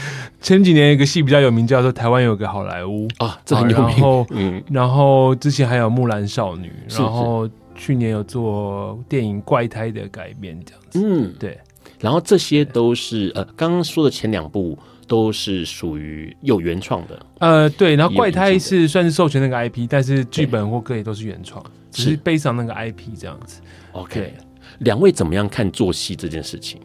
[0.42, 3.96] 前几年有一个戏比较有名，叫做《台湾有个好莱坞》啊，这很有名。
[3.96, 11.00] 然后 嗯，然后之前还有《木兰少女》，然后去年有做电影《怪胎》的改编，这样子。
[11.04, 11.60] 嗯，对。
[12.00, 14.78] 然后这些都是呃，刚刚说的前两部。
[15.08, 23.60] 都是属于有原创的，呃，对，然后怪胎是算是授权那个 IP，但是剧本或歌也都是原创，只是背上那个 IP 这样子。
[23.92, 24.34] OK，
[24.80, 26.80] 两位怎么样看做戏这件事情？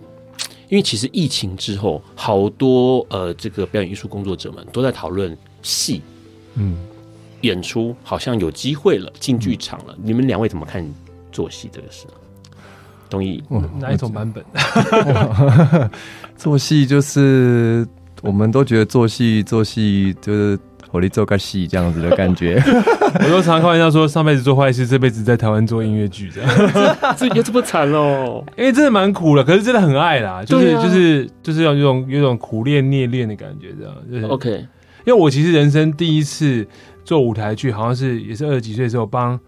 [0.69, 6.03] 因为其实疫情之后，好多呃，这个表演艺术工作者们都在讨论戏，
[6.55, 6.77] 嗯，
[7.43, 9.95] 演出好像有机会了，进剧场了。
[9.97, 10.85] 嗯、你们两位怎么看
[11.31, 12.07] 做戏这个事？
[13.09, 13.43] 东义，
[13.79, 14.45] 哪一种版本？
[16.37, 17.87] 做戏就是。
[18.23, 20.59] 我们都觉得做戏做戏就是
[20.97, 22.59] 火力做个戏这样子的感觉。
[23.23, 26.51] 我都常开玩笑说，上辈子做坏事，这辈子在台湾做音乐剧这样。
[27.17, 33.95] 这也这么惨哦，因为真的蛮苦的，可是真的很爱啦，就是、啊、就是就是要有种有种苦练孽练的感觉这样。
[34.11, 34.51] 就是、OK，
[35.05, 36.67] 因为我其实人生第一次
[37.05, 39.39] 做舞台剧，好像是也是二十几岁的时候帮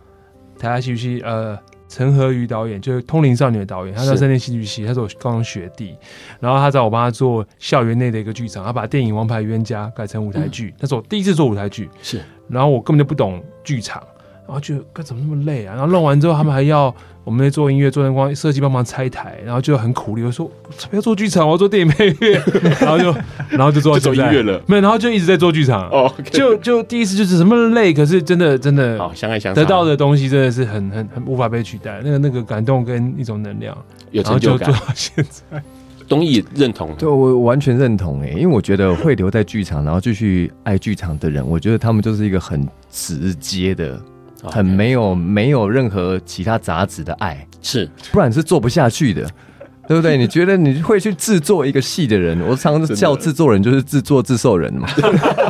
[0.59, 1.59] 台大戏剧系呃。
[1.89, 5.97] 陈和瑜导演就是《通灵少女》的导演，他在三年戏剧系，他是我高中学弟，
[6.39, 14.03] 然后他找我帮他做校园内的一个剧场，他把电影《王牌冤家》改成舞台剧，那是我第一次做舞台剧，是，然后我根本就不懂剧场。
[14.47, 15.75] 然后就该怎么那么累啊？
[15.75, 16.95] 然后弄完之后，他们还要
[17.29, 20.23] 我们做音乐、做灯光、设计，帮忙拆台，然后就很苦力。
[20.23, 20.51] 我说
[20.89, 22.43] 不要做剧场，我要做电影配乐。
[22.81, 23.15] 然后就
[23.51, 25.91] 然后就做就走音乐了，没有，然后就一直在做剧场。
[25.91, 32.01] 哦，okay、就就第一次就是什么累，可是真的真的好相爱相，得到的东西真的是很很很无法被取代。
[32.03, 33.77] 那个那个感动跟一种能量，
[34.11, 34.73] 有成就感。
[34.73, 35.63] 做到现在，
[36.09, 44.01] 东义认同，对我完全认同哎，因为我觉得会留在剧场，然后继续爱剧场的人，我觉得他们就是一个很直接的。
[44.45, 49.23] 很没有没有任何其他杂质的爱，是，不然是做不下去的，
[49.89, 50.17] 对不对？
[50.17, 54.89] 你觉得你会去制作一个戏的人，我常常叫制作人就是制作制作人嘛，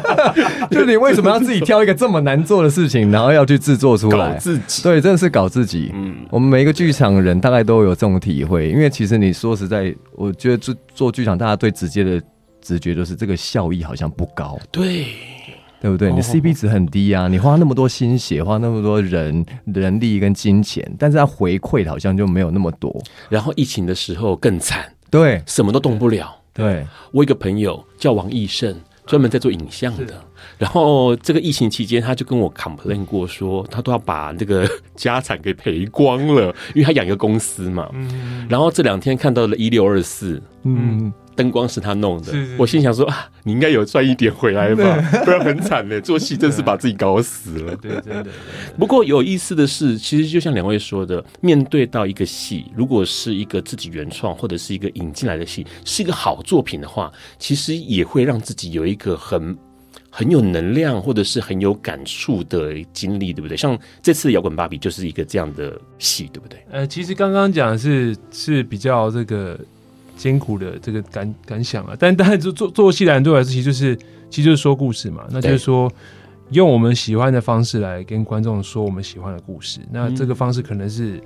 [0.71, 4.37] 就你为什么要自己挑一个这么难做的事情，然后要去制作出来？
[4.37, 5.91] 自己对，真的是搞自己。
[5.95, 12.23] 嗯，我们每一个剧场人大概都有这种体会，因为其实你说实在，我觉得做做剧场，大家最直接的
[12.63, 14.59] 直觉就是这个效益好像不高。
[14.71, 15.07] 对。
[15.81, 16.13] 对不对？
[16.13, 17.29] 你 CP 值很低啊！
[17.29, 22.95] 你花那么多心血，花那么多人 人力跟金钱，但是它回馈好像就没有那么多。
[23.29, 26.35] 然后疫情的时候更惨，对，什么都动不了。
[26.53, 28.75] 对，我一个朋友叫王义胜，
[29.07, 30.21] 专门在做影像的。
[30.59, 37.89] 然后这个疫情期间，他就跟我 complain 过说，他都要把那个家产给赔光了，因为他养一个公司嘛。
[37.93, 38.45] 嗯。
[38.49, 41.13] 然后这两天看到了一六二四，嗯。
[41.39, 46.01] 灯光是他弄的，我心想说啊，你应该有赚一点回来吧， 不然很惨的。
[46.01, 47.77] 做戏真是把自己搞死了。
[47.77, 48.27] 对，真的。
[48.77, 59.57] 不过有意思的是，其实就像两位说的，面对到一个戏，如果是一个自己原创或者是一个引进来的戏，是一个好作品的话，其实也会让自己有一个很
[60.11, 63.57] 很有能量或者是很有感触的经历，对不对？
[63.57, 66.59] 像这次的摇滚芭比就是一个这样的戏，对不对？
[66.73, 69.57] 呃，其实刚刚讲的是是比较这个。
[70.19, 73.97] 艰苦的这个感感想啊，但但是做做做戏来对我来说，其实就是
[74.29, 75.25] 其实就是说故事嘛。
[75.31, 75.91] 那就是说，
[76.51, 79.81] 用我们喜欢的方式来跟观众说我们喜欢的故事。
[79.91, 81.23] 那这个方式可能是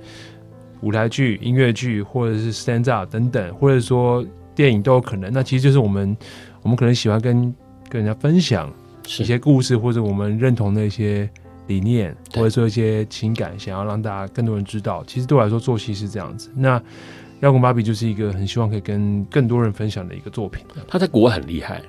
[0.81, 5.33] 舞台剧、音乐剧，或者是 stand up 等等，或者说电影都有可能。
[5.33, 6.15] 那其实就是我们
[6.61, 7.53] 我们可能喜欢跟
[7.89, 8.71] 跟人家分享
[9.19, 11.29] 一些故事，或者我们认同的一些
[11.67, 15.03] 理念，或者说一些情感，想要让大家更多人知道。
[15.07, 16.51] 其实对我来说，做戏是这样子。
[16.55, 16.81] 那
[17.43, 20.65] 摇滚芭比就是一个很希望可以跟更多人分享的一个作品。
[20.87, 21.81] 他在国外很厉害，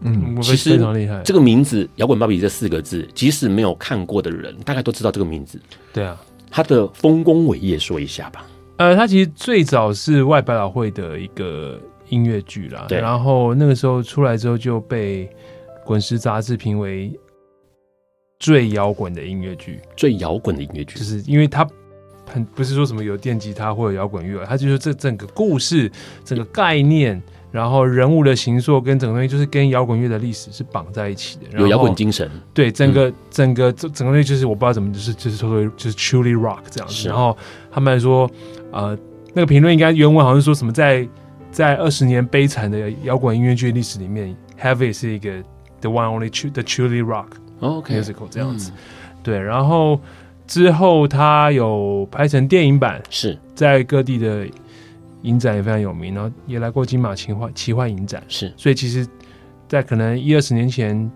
[0.00, 1.20] 嗯，其实非常厉害。
[1.22, 5.60] 这个名字“摇滚芭比”这四个字，即使没有看过的人，大概都知道这个名字。
[5.92, 6.18] 对啊，
[6.50, 8.46] 他的丰功伟业说一下吧。
[8.78, 12.86] 呃，他其实最早是外百老汇的一个音乐剧啦。
[12.88, 15.28] 然后那个时候出来之后就被
[15.84, 17.12] 滚石杂志评为
[18.38, 21.68] 最摇滚的音乐剧，最摇滚的音乐剧，就是因为它
[22.32, 25.90] 很不是说什么有电吉他或者摇滚乐，它就是这整个故事、
[26.24, 27.22] 整个概念。
[27.52, 32.26] 然后人物的形塑跟整个东西就是跟摇滚乐的历史是绑在一起的，有摇滚精神。
[32.54, 37.06] 对，整个、嗯、整个整整个东西就是我不知道怎么就是就是说就是 truly rock 这样子。
[37.08, 37.36] 然后
[37.70, 38.26] 他们还说，
[38.70, 38.96] 呃，
[39.34, 41.06] 那个评论应该原文好像是说什么在
[41.50, 45.30] 在二十年悲惨的摇滚音乐剧历史里面，Heavy 是一个
[45.82, 47.26] the one only true the truly rock
[47.60, 48.72] musical、okay, 这样子。
[48.74, 48.78] 嗯、
[49.22, 50.00] 对，然后
[50.52, 53.38] 之后他有拍成电影版，是。
[53.54, 54.46] 在各地的。
[55.22, 59.06] 影展也非常有名，然后也来过金马奇幻奇幻影展，是，所以其实，
[59.68, 61.08] 在可能一二十年前，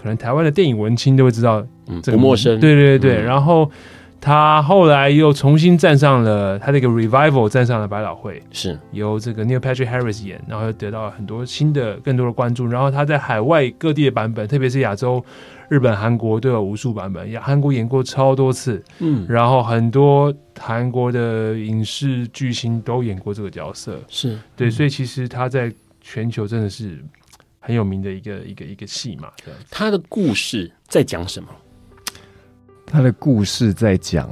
[0.00, 3.68] 可能台湾的电影文青都会知道，嗯，不陌生，对对对，嗯、然后
[4.20, 8.78] 他后来又重新站上了他这个 revival，站上了百老汇，是。
[8.92, 15.24] 由这个 Neil Patrick Harris 演，然后又得到了很多新的、更多的关注，然后他在海外各地的版本，特别是亚洲。
[15.68, 27.04] 日本、韩国都有无数版本，韩国演过超多次，嗯，然后很多韩国的影视巨星都演过这个角色，是对，所以其实他在全球真的是
[27.60, 29.30] 很有名的一个一个一个戏嘛。
[29.70, 31.48] 他的故事在讲什么？
[32.86, 34.30] 他的故事在讲，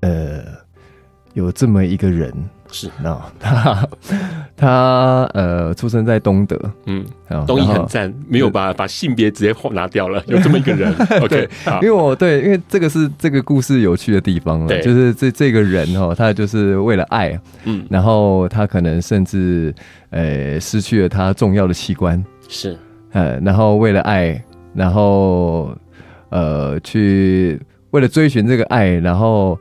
[0.00, 0.44] 呃，
[1.34, 2.34] 有这么一个人。
[2.72, 3.88] 是，那 他
[4.56, 7.04] 他呃，出生在东德，嗯，
[7.46, 10.90] 东义很赞，没有把把性别直接拿掉了，有这么一个人，
[11.22, 11.48] OK，
[11.82, 19.74] 因为我对，因为这个是这个故事有趣的地方了，就是这这个人哦，他就是为了爱，嗯，然后他可能甚至
[20.10, 22.76] 呃失去了他重要的器官，是，
[23.12, 24.42] 呃，然后为了爱，
[24.74, 25.76] 然后
[26.30, 29.58] 呃去为了追寻这个爱，然后。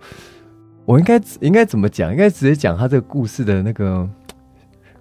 [0.91, 2.11] 我应该应该怎么讲？
[2.11, 4.05] 应该直接讲他这个故事的那个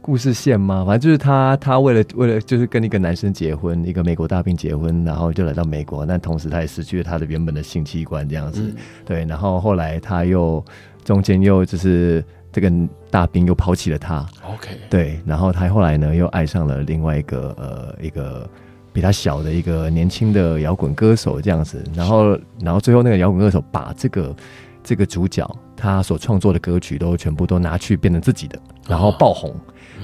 [0.00, 0.84] 故事线吗？
[0.86, 8.62] 反正就是他，他为了为了就是跟一个男生结婚，一个美国大兵结婚，然后就来到美国，但同时他也失去了他的原本的性器官，这样子。
[8.62, 10.64] 嗯、对，然后后来他又
[11.02, 12.70] 中间又就是这个
[13.10, 14.24] 大兵又抛弃了他。
[14.46, 14.68] OK。
[14.88, 18.48] 对，然后他后来呢又爱上了另外一个呃一个
[18.92, 24.32] 比他小的一个年轻的摇滚歌手这样子，然后然后最后那个摇滚歌手把这个。
[24.82, 29.54] 这个主角他所创作的歌曲都全部都拿去变成自己的，然后爆红，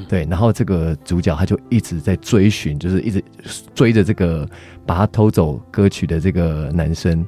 [0.09, 3.23] 对，然后这个主角他就一直在追寻，就是一直
[3.75, 4.49] 追着这个
[4.87, 7.27] 把他偷走歌曲的这个男生，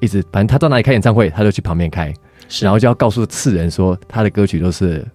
[0.00, 2.12] 一直反正他到哪里开演唱会，他就去旁边开，
[2.60, 5.06] 然后就要告诉次人说他的歌曲都是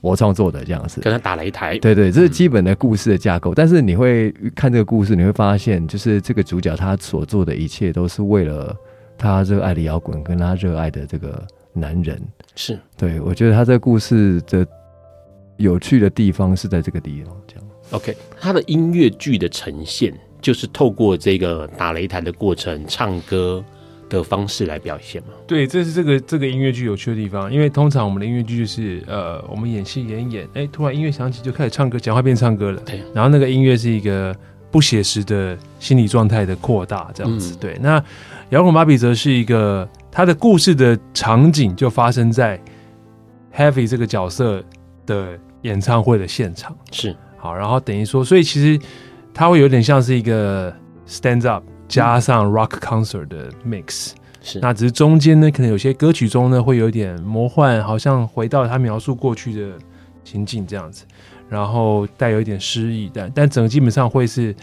[0.00, 3.54] 我创作的这样子，跟他打擂台，对对，这是基本的故事的架构。
[3.54, 8.74] 但是你会看这个故事，你会发现，就是这个主角他所做的一切都是为了。
[9.18, 12.20] 他热爱的摇滚，跟他热爱的这个男人，
[12.54, 14.66] 是对，我觉得他这个故事的
[15.56, 17.34] 有趣的地方是在这个地方。
[17.46, 23.64] 这样，OK，他的音乐剧的呈现就是透过这个打擂台的过程、唱歌
[24.08, 25.28] 的方式来表现嘛？
[25.46, 27.52] 对，这是这个这个音乐剧有趣的地方。
[27.52, 32.80] 因为通常我们的音乐剧就是呃，我们演戏演一演，哎，突然音乐响起就开始唱歌，讲话变唱歌了。
[32.86, 34.34] 对，然后那个音乐是一个
[34.70, 37.54] 不写实的心理状态的扩大，这样子。
[37.54, 38.02] 嗯、对，那。
[38.50, 42.60] 摇滚芭比则是一个，他的故事的场景就发生在
[43.52, 44.62] Heavy 这个角色
[45.04, 46.76] 的演唱会的现场。
[46.92, 48.80] 是，好，然后等于说，所以其实
[49.34, 50.72] 它会有点像是一个
[51.08, 54.12] stand up 加上 rock concert 的 mix。
[54.40, 59.76] 是，那只是中间呢，可能有些歌曲中呢会有点魔幻，好像回到他描述过去的
[60.22, 61.04] 情景这样子，
[61.48, 64.54] 然后带有一点诗意，但但整个基本上会是，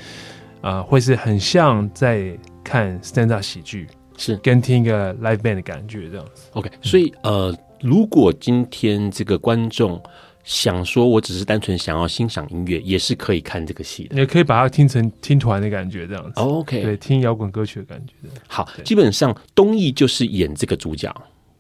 [0.62, 2.38] 呃，会是很像在。
[2.64, 6.50] 看 stand up 喜剧是跟听一个 live band 的感觉这样子。
[6.54, 10.02] OK，所以呃，如果今天这个观众
[10.44, 14.16] 想说，我只是单纯想要欣赏音乐，也是可以看这个戏的。
[14.16, 16.40] 也可以把它听成听团的感觉这样子。
[16.40, 18.14] OK，对，听摇滚歌曲的感觉。
[18.48, 21.14] 好，基本上东义就是演这个主角。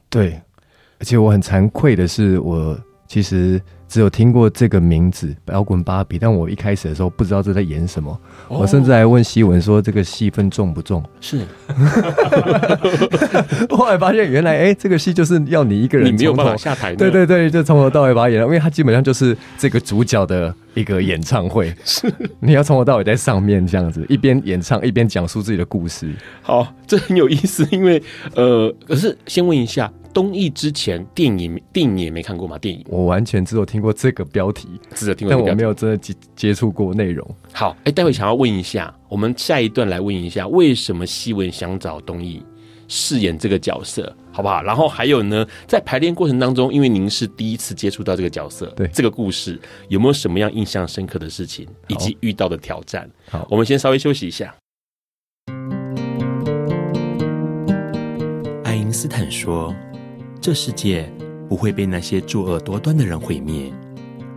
[0.09, 0.41] 对，
[0.99, 3.61] 而且我很惭愧的是，我其实。
[3.93, 8.09] 只有听过这个名字摇滚芭比，但我一开始的时候不知道这在演什么，
[8.47, 11.03] 哦、我甚至还问希文说这个戏份重不重？
[11.21, 11.45] 是，
[13.69, 16.95] 后来发现原来哎、欸，这个戏就是要你一个人，你没有办法下台。
[16.95, 26.09] 对对对，就从头到尾把它演了，因为他基本上就是这个主角的一个演唱会， 是你要从头到尾在上面这样子，一边演唱一边讲述自己的故事。
[26.41, 28.01] 好，这很有意思，因为
[28.35, 29.91] 呃，可是先问一下。
[30.13, 32.55] 东艺之前电影电影也没看过吗？
[32.59, 37.27] 电影我完全只有听过这个标题，只有听过，但我没有真的接接触过内容。
[37.51, 42.43] 好，哎、欸，待会想要问一下，我们下一段来问一下，为什么西文想找东义
[42.95, 44.61] 饰演这个角色，好不好？
[44.61, 53.09] 然后还有呢，在排练过程当中，因为您是第一次接触到这个角色，对这个故事有没有什么样印象深刻的事情，以及遇到的挑战？
[53.31, 54.53] 好，我们先稍微休息一下。
[58.63, 59.73] 爱因斯坦说
[60.39, 61.11] ：“这世界
[61.49, 63.73] 不会被那些作恶多端的人毁灭，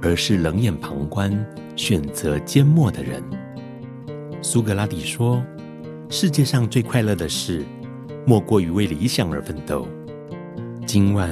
[0.00, 1.30] 而是冷眼旁观、
[1.76, 3.22] 选择缄默的人。”
[4.40, 5.44] 苏格拉底说
[6.08, 7.66] ：“世界上最快乐的事，
[8.28, 9.86] 莫过于为理想而奋斗。”
[10.84, 11.30] 今晚，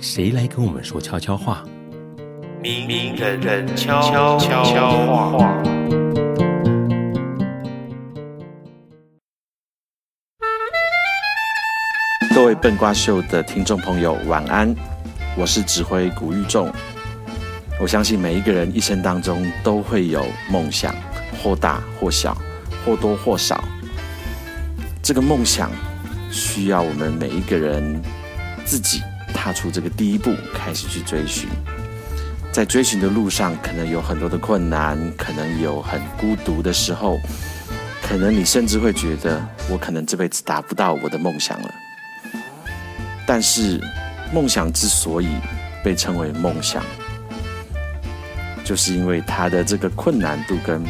[0.00, 1.62] 谁来跟我们说悄悄话？
[2.60, 4.36] 明明人人悄悄
[5.06, 5.62] 话。
[12.34, 14.74] 各位笨瓜秀的听众朋友，晚安！
[15.38, 16.68] 我是指挥古玉仲。
[17.80, 20.92] 我相信每一个人一生当中都会有梦想。
[21.40, 22.36] 或大或小，
[22.84, 23.62] 或多或少，
[25.02, 25.70] 这个梦想
[26.34, 28.02] 需要我们每一个人
[28.64, 29.00] 自己
[29.32, 31.48] 踏出这个第一步，开始去追寻。
[32.52, 37.18] 在追寻的路上，可能有很多的困难，可能有很孤独的时候，
[38.02, 41.74] 可能你甚至会觉得，我可能这辈子达不到我的梦想了。
[43.26, 43.80] 但是，
[44.32, 45.28] 梦想之所以
[45.84, 46.84] 被称为梦想，
[48.64, 50.82] 就是因为它的这个困难度跟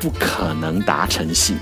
[0.00, 1.56] 不可能达成性，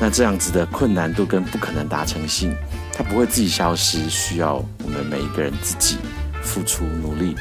[0.00, 2.54] 那这样子的困难度跟不可能达成性，
[2.92, 5.96] 它不会自己消失，需要我们每一个人自己
[6.40, 7.34] 付出努力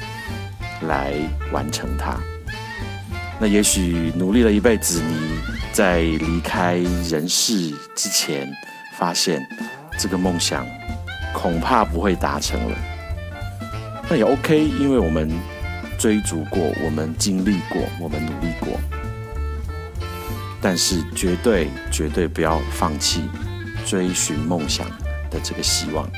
[0.88, 1.14] 来
[1.52, 2.18] 完成它。
[3.40, 5.40] 那也许努力了一辈子，你
[5.72, 6.78] 在离开
[7.08, 8.52] 人世之前，
[8.98, 9.48] 发现
[10.00, 10.66] 这个梦想
[11.36, 12.76] 恐怕不会达成了。
[14.10, 15.30] 那也 OK，因为我们
[16.00, 18.80] 追逐过，我们经历过，我们努力过。
[20.62, 23.22] 但是绝对绝对不要放弃
[23.86, 24.88] 追寻梦想
[25.30, 26.10] 的这个希望。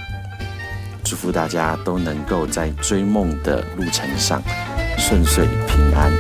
[1.04, 4.42] 祝福大家都能够在追梦的路程上
[4.98, 6.12] 顺遂平安。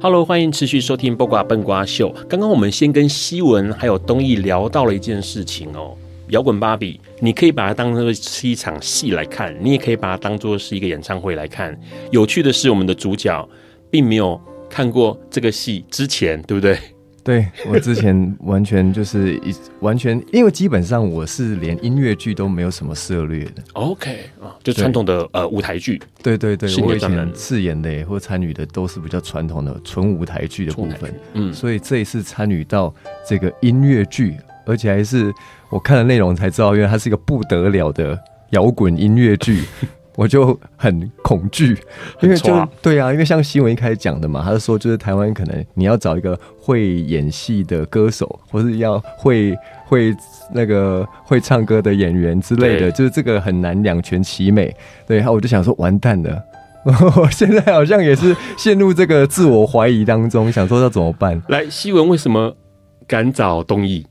[0.00, 2.12] Hello，欢迎持续收听《八卦笨瓜秀》。
[2.26, 5.96] 刚刚我们先跟希文还有东义聊到了一件事情哦。
[6.32, 11.78] 摇滚芭比，你可以把它当做是一场戏来看，你也可以把它当做是一个演唱会来看。
[12.10, 13.48] 有趣的是，我们的主角
[13.90, 16.78] 并没有看过这个戏之前，对不对？
[17.22, 23.62] 对， 我之前完全就是一完全，因为基本上我是连音乐剧都没有什么涉猎的。
[23.74, 26.00] OK 啊，就传统的呃舞台剧。
[26.22, 31.14] 对对对，我以前饰演的或参与的都是比较传统的纯舞台剧的部分。
[31.34, 32.92] 嗯，所以这一次参与到
[33.28, 34.34] 这个音乐剧。
[34.64, 35.32] 而且还是
[35.70, 38.18] 我看了内容才知道，原来它是一个不得了的
[38.50, 39.64] 摇滚音乐剧，
[40.16, 41.76] 我就很恐惧，
[42.20, 49.56] 因为就对啊，因为像新闻一开始讲的嘛，他是说就是台湾可能你要找一个会演戏的歌手，或是要会
[49.86, 50.14] 会
[50.52, 54.74] 那个会唱歌的演员之类的，就是这个很难两全其美。
[55.06, 56.42] 对，然后我就想说完蛋了，
[57.16, 61.40] 我现在好像也是陷入这个自我怀疑当中，想说要怎么办？
[61.48, 62.54] 来，西文为什么
[63.06, 64.06] 敢找东义？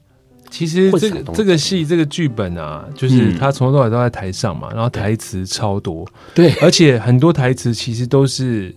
[0.52, 8.76] 其实这个这个戏这个剧本啊，就是他从头到尾都在台上嘛，然后台词超多，对，而且很多台词其实都是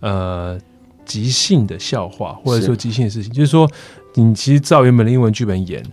[0.00, 0.58] 呃
[1.04, 3.70] 即兴的笑话，或者说即兴的事情，就是说
[4.14, 5.84] 你其实照原本的英文剧本演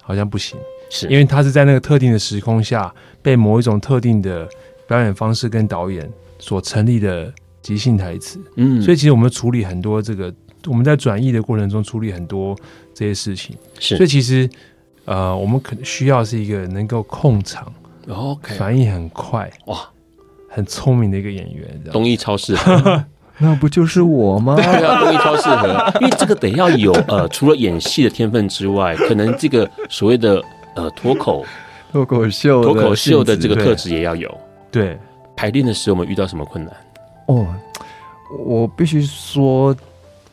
[0.00, 0.56] 好像不行，
[0.88, 1.08] 是。
[1.08, 4.48] 因为他是在那个特定的时空下被某一种特定的
[4.86, 6.08] 表演方式跟导演
[6.38, 10.32] 所成立的即兴台词，嗯，所以其实我们处理很多这个。
[10.66, 12.56] 我们在转译的过程中处理很多
[12.94, 14.48] 这些事情，是，所以其实，
[15.04, 17.72] 呃，我们可能需要是一个能够控场
[18.08, 19.78] ，OK，反应很快，哇，
[20.48, 21.82] 很聪明的一个演员。
[21.90, 23.04] 东义超适合，
[23.38, 24.54] 那不就是我吗？
[24.60, 30.40] 对啊，东义超适合，因为这个得要有呃，除了演戏的天分之外，可能这个所谓的
[30.76, 31.44] 呃脱口
[31.90, 34.28] 脱口秀脱口秀的这个特质也要有。
[34.70, 34.98] 对，对
[35.34, 36.72] 排练的时候我们遇到什么困难？
[37.26, 37.46] 哦，
[38.44, 39.74] 我必须说。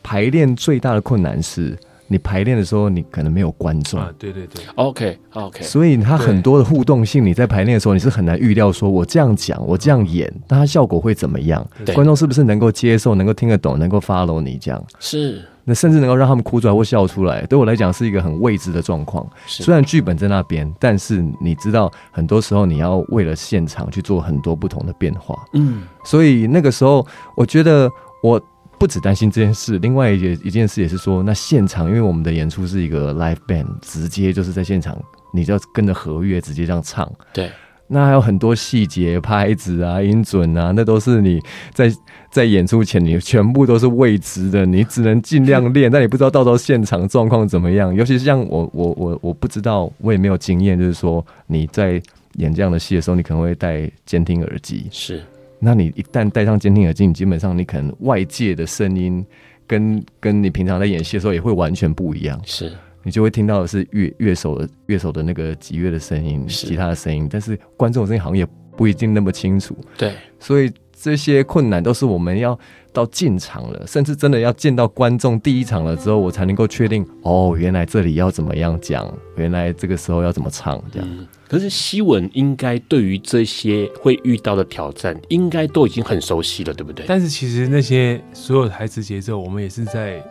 [0.02, 1.78] 排练最大的困难是
[2.12, 4.12] 你排练的时候，你可能没有观众啊。
[4.18, 5.62] 对对对，OK OK。
[5.62, 11.64] 所以它很多的互动性，你在排练的时候，你是很难预料说，我这样讲，我这样演，那它效果会怎么样？
[11.94, 14.84] 观众是不是能够接受，能够听得懂，能够 follow 你这样？
[14.98, 15.40] 是。
[15.62, 19.24] 那甚至能够让他们哭出来或笑出来，对我来讲是一个很未知的状况。
[19.46, 25.38] 虽然剧本在那边，但是你知道，很多时候你要为了现场去做很多不同的变化。
[25.52, 25.82] 嗯。
[26.04, 27.88] 所以那个时候，我觉得
[28.20, 28.40] 我。
[28.80, 34.98] 不只担心这件事，另外一件一件事也是说，那现场因为我们的演出是一个 live band，直接就是在现场，
[35.34, 37.06] 你就要跟着合约直接这样唱。
[37.30, 37.50] 对，
[37.88, 41.38] 那还有很多细节、拍子啊、音准啊，那都是你
[41.74, 41.92] 在
[42.30, 47.94] 在演出前你全部都是未知的，你只能尽量练，但你不知道到时候现场状况怎么样。
[47.94, 52.00] 尤其是像我我我我不知道，我也没有经验，就是说你在
[52.36, 54.86] 演这样的戏的时候，你可能会戴监听耳机。
[54.90, 55.22] 是，
[55.60, 59.24] 那你一旦戴上监听耳机，你基本上你可能外界的声音
[59.66, 62.40] 跟跟你平常在演戏的时候也会完全不一样。
[62.44, 62.72] 是。
[63.02, 68.46] 你就会听到的是乐乐手的乐手的那个吉乐的声音，吉他的声音，但是观众的声音好像也
[68.76, 69.74] 不一定那么清楚。
[69.96, 72.58] 对，所以这些困难都是我们要
[72.92, 81.08] 到进场了，甚至真的要见到观众第一场了之后，我才能够确定哦，原来这里要怎么样讲，原来这个时候要怎么唱这样。
[81.10, 87.04] 嗯，可是西文应该对于这些会遇到的挑战，应该都已经很熟悉了，对不对？
[87.08, 90.22] 但是其实那些所有台词节奏，我们也是在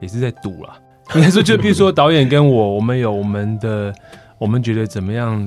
[0.00, 0.74] 也是在赌了。
[1.14, 3.94] 应该说，就比如说导演跟我，我们有我们的，
[4.38, 5.46] 我们觉得怎么样，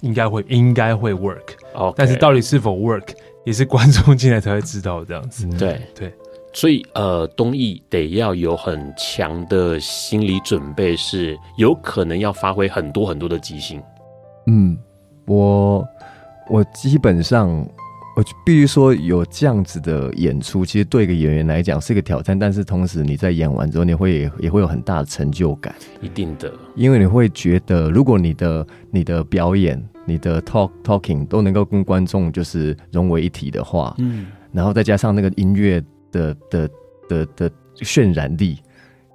[0.00, 3.08] 应该会应该会 work，哦，但是到底是否 work，
[3.44, 5.46] 也是观众进来才会知道这样子。
[5.58, 6.10] 对对，
[6.54, 13.78] 所以呃，东艺得要有很强的心理准备，是有可能要发挥很多很多的即兴。
[14.46, 14.76] 嗯，
[15.26, 15.86] 我
[16.48, 17.66] 我基本上。
[18.16, 35.78] 我必须说，有这样子的演出，其实对一个演员来讲是一个挑战，但是同时你在演完之后，你会也会有很大的成就感，一定的，因为你会觉得，如果你的你的表演、你的 talk talking 都能够跟观众就是融为一体的话，嗯，然后再加上那个音乐
[36.10, 36.70] 的的
[37.10, 38.58] 的的渲染力，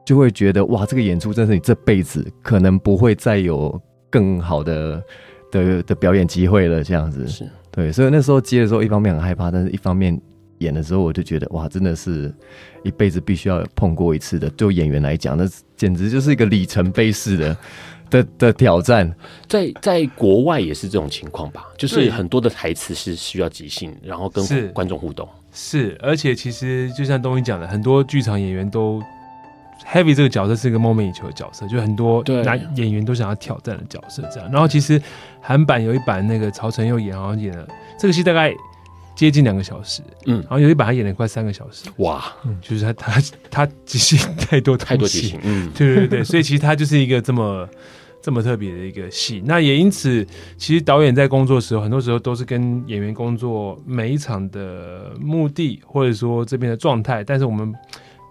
[0.05, 3.81] 就会觉得哇，这个演出真是你这辈子可能不会再有
[4.11, 5.03] 更好的
[5.49, 7.49] 的的表演机会了，这样子是。
[7.71, 10.19] 对，所以那时候接的时候，一方面很害怕，但是一方面
[10.57, 12.29] 演的时候，我就觉得哇，真的是
[12.83, 14.49] 一辈子必须要碰过一次的。
[14.49, 15.47] 对演员来讲，那
[15.77, 17.57] 简直就是一个里程碑式的
[18.11, 19.09] 的的挑战。
[19.47, 25.25] 在在国外也是这种情况吧，就是很多的台词是需要即兴，然后跟观众互动。
[25.53, 29.01] 是，是，而且其实就像东英讲的，很多剧场演员都。
[29.85, 34.21] Heavy 这个角色是一个梦寐以求的角色，就很多男演员都想要挑战的角色。
[34.31, 35.01] 这样，然后其实
[35.41, 37.67] 韩版有一版那个曹承佑演，好像演了
[37.99, 38.53] 这个戏大概
[39.15, 47.67] 接近两个小时，嗯，然后有一版他演了快三个小时，哇，嗯，就是他他他即兴 太多太多即兴，嗯， 对对对，所以其实他就是一个这么
[48.21, 49.41] 这么特别的一个戏。
[49.45, 50.25] 那也因此，
[50.57, 57.73] 其实导演在工作的时候，很多时候都是跟演员工作每一场的目的，或者说这边的状态，但是我们。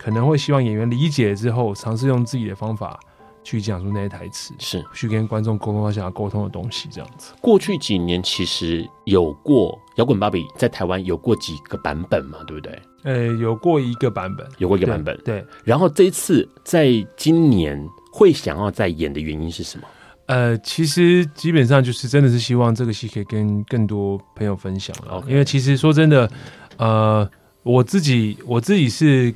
[0.03, 2.99] 可能会希望演员理解之后，尝试用自己的方法
[3.45, 7.35] 去讲述那些台词，是去跟观众沟通他想要沟通的东西，这样子。
[7.43, 12.79] 过去几年其实有过摇滚芭比在台湾有过几个版本嘛，对不对？
[13.03, 15.41] 呃，有过一个版本，有过一个版本，对。
[15.43, 19.87] 对，然后这一次在今年会想要再演的原因是什么？
[20.29, 26.31] 呃，其实基本上就是真的是希望这个戏可以跟更多朋友分享了.因为其实说真的，
[26.79, 27.31] 呃，
[27.63, 29.35] 我自己我自己是。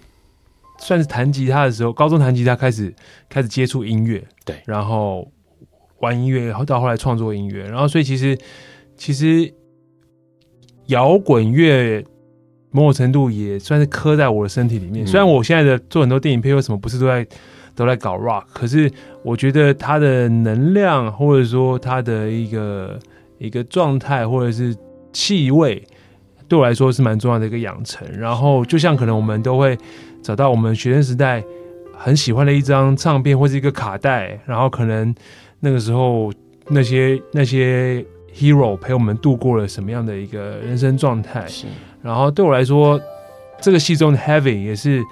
[0.78, 2.92] 算是弹吉他的时候，高中弹吉他开始
[3.28, 5.30] 开始接触音乐，对，然后
[6.00, 8.36] 玩音乐，然后到后来创作音乐，然后所以其实
[8.96, 9.54] 其实
[10.86, 12.04] 摇滚乐
[12.70, 15.04] 某种程度也算是刻在我的身体里面。
[15.04, 17.26] 嗯、虽然我现在的做很多电影配乐什么不是都在
[17.76, 18.90] 都在搞 rock，可是
[19.22, 22.98] 我觉得它的能量或者说它的一个
[23.38, 24.76] 一个状态或者是
[25.12, 25.82] 气味，
[26.48, 28.06] 对我来说是蛮重要的一个养成。
[28.18, 29.78] 然后就像可能我们都会。
[30.24, 31.44] 找到我们学生时代
[31.92, 35.14] 很喜欢的一张唱片或是一个卡带，然后可能
[35.60, 36.32] 那个时候
[36.68, 38.02] 那些那些
[38.34, 41.46] hero 陪我们度过了什么样的一个人生状态。
[41.46, 41.66] 是，
[42.02, 42.98] 然后对我来说，
[43.60, 45.04] 这个戏中的 Heavy 也是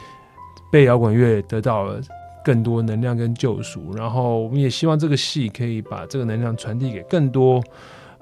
[0.72, 2.00] 被摇滚乐得到了
[2.42, 3.94] 更多能量跟救赎。
[3.94, 7.62] 然后我们也希望这个戏可以把这个能量传递给更多，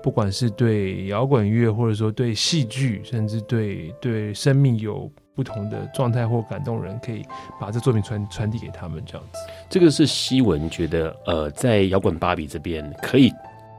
[0.03, 5.09] 不管是对摇滚乐，或者说对戏剧，甚至对对生命有。
[5.41, 7.25] 不同的状态或感动人，可以
[7.59, 9.39] 把这作品传传递给他们，这样子。
[9.71, 13.33] 这个是西文觉得，呃，在摇滚芭比这边可以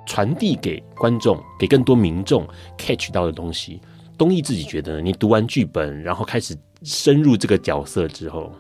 [0.08, 2.48] 传递给观众，给更多民众
[2.80, 3.80] catch 到的东西。
[4.18, 8.52] 东艺自己觉得呢，你读完剧本，然后开始深入这个角色之后，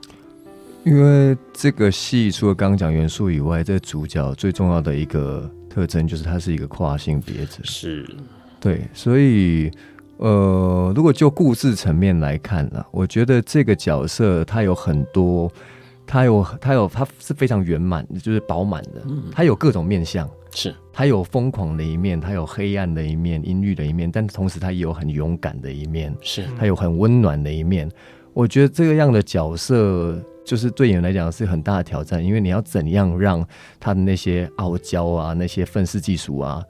[0.84, 8.08] 因为这个戏除了刚刚讲元素以外，这个主角最重要的一个特征就是他是一个跨性别者，是
[8.60, 9.72] 对，所以。
[10.22, 15.52] 呃，如果就故事层面来看呢，我觉得这个角色他有很多，
[16.06, 19.02] 他有他有他是非常圆满，就是饱满的。
[19.06, 27.90] 嗯，他有各种面相，是他有疯狂的一面，他有黑暗的一面，阴郁的一面，但同时他也有很勇敢的一面，是他有很温暖的一面。
[28.32, 30.16] 我觉得这个样的角色，
[30.46, 33.44] 就是对演员来讲是很大的挑战，因为你要怎样让
[33.80, 36.64] 他的那些傲娇啊，那些愤世嫉俗啊。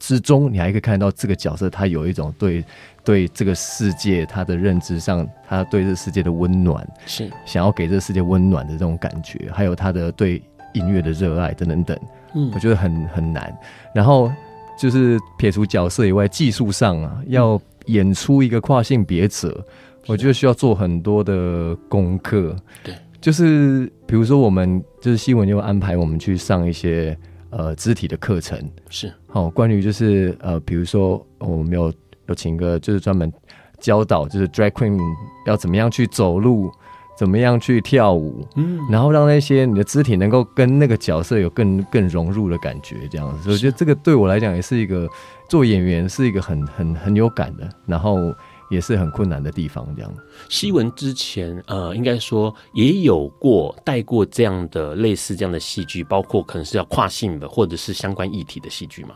[0.00, 2.62] 之中，你还可以看到这个角色他有一种对
[3.04, 10.42] 对这个世界他的认知上，他对这世界的温暖，是想要给这个世界温暖的这种感觉，还有他的对
[10.72, 11.98] 音乐的热爱等等等。
[12.34, 13.54] 嗯，我觉得很很难。
[13.94, 14.32] 然后
[14.78, 19.64] 就是撇除角色以外，技术上啊，要演出一个跨性别者，
[20.06, 22.56] 我觉得需要做很多的功课。
[22.82, 27.16] 对，就是比如说我们就是新闻又安排我们去上一些
[27.50, 31.92] 呃肢体的课程，是好、哦、关于就是呃比如说我们有
[32.26, 33.32] 有请一个就是专门
[33.80, 34.98] 教导就是 drag queen
[35.46, 36.70] 要怎么样去走路。
[37.16, 45.08] 怎么样去跳舞，嗯，然后让那些你的肢体能够跟那个角色有更更融入的感觉，这样子，我觉得这个对我来讲也是一个
[45.48, 48.34] 做演员是一个很很很有感的，然后
[48.68, 49.86] 也是很困难的地方。
[49.94, 50.12] 这样，
[50.48, 59.14] 希文之前呃，应该说也有过带过这样的类似这样的戏剧，包括可能是要跨性的或者是相关议题的戏剧吗？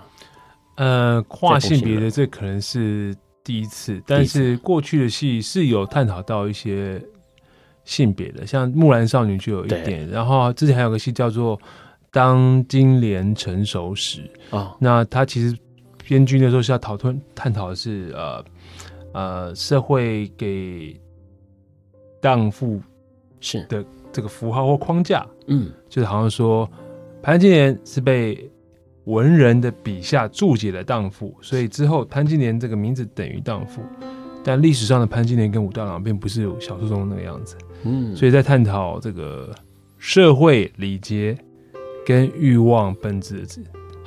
[0.78, 3.14] 呃，跨性别的这可能是
[3.44, 7.00] 第一次，但是过去的戏是有探讨到一些。
[7.84, 11.56] 性别的，像木兰少女就有一点，然后之前还有个戏叫做
[12.10, 14.20] 《当金莲成熟时》
[14.50, 15.56] 哦，那他其实
[16.06, 18.44] 编剧的时候是要讨论探讨的是呃
[19.14, 20.94] 呃社会给
[22.20, 22.78] 荡妇
[23.40, 23.64] 是。
[23.70, 26.70] 的这个符号或框架，嗯，就是好像说
[27.22, 28.34] 潘金莲是被
[29.08, 33.80] 文人的笔下注解了荡妇，所以之后潘金莲这个名字等于荡妇，
[34.44, 37.56] 但历史上的潘金莲跟武大郎并不是小说中那个样子。
[37.84, 39.50] 嗯，所以在探讨这个
[39.96, 41.34] 社会礼节
[42.04, 43.46] 跟欲望本质，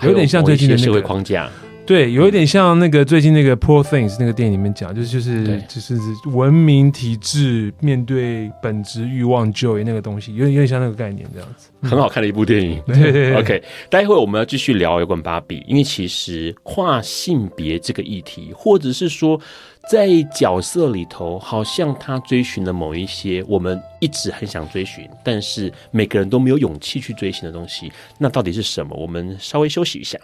[0.04, 1.50] 有点像最近的那个社会框架。
[1.92, 5.94] 对，有一点像那个最近那个《Poor Things》那个电影里面讲，就是就是就是
[6.30, 11.70] 文明体制面对本质欲望 joy 那个东西，有点有点像那个概念这样子。
[11.82, 12.82] 很好看的一部电影。
[12.88, 13.36] 对。
[13.36, 19.38] OK，待会我们要继续聊有关芭比，因为其实跨性别这个议题，或者是说。
[19.90, 27.92] 在角色里头，好像他追寻了某一些我们一直很想追寻，但是每个人都没有勇气去追寻的东西。
[28.20, 28.96] 那到底是什么？
[28.96, 30.20] 我们稍微休息一下。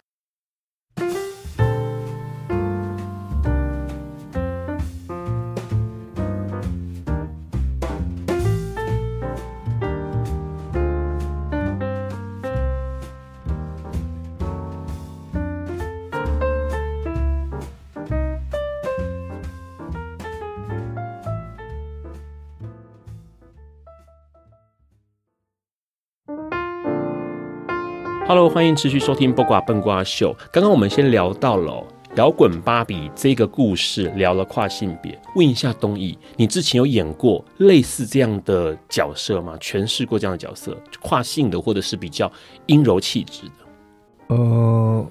[28.38, 30.31] Hello，欢迎持续收听《八卦笨瓜秀》。
[30.51, 31.83] 刚刚我们先聊到了
[32.17, 35.19] 摇滚芭比这个故事，聊了跨性别。
[35.33, 39.57] 问一下东义，你之前有演过类似这样的角色吗？
[39.59, 42.31] 诠释过这样的角色，跨性的或者是比较
[42.67, 44.35] 阴柔气质的？
[44.35, 45.03] 呃，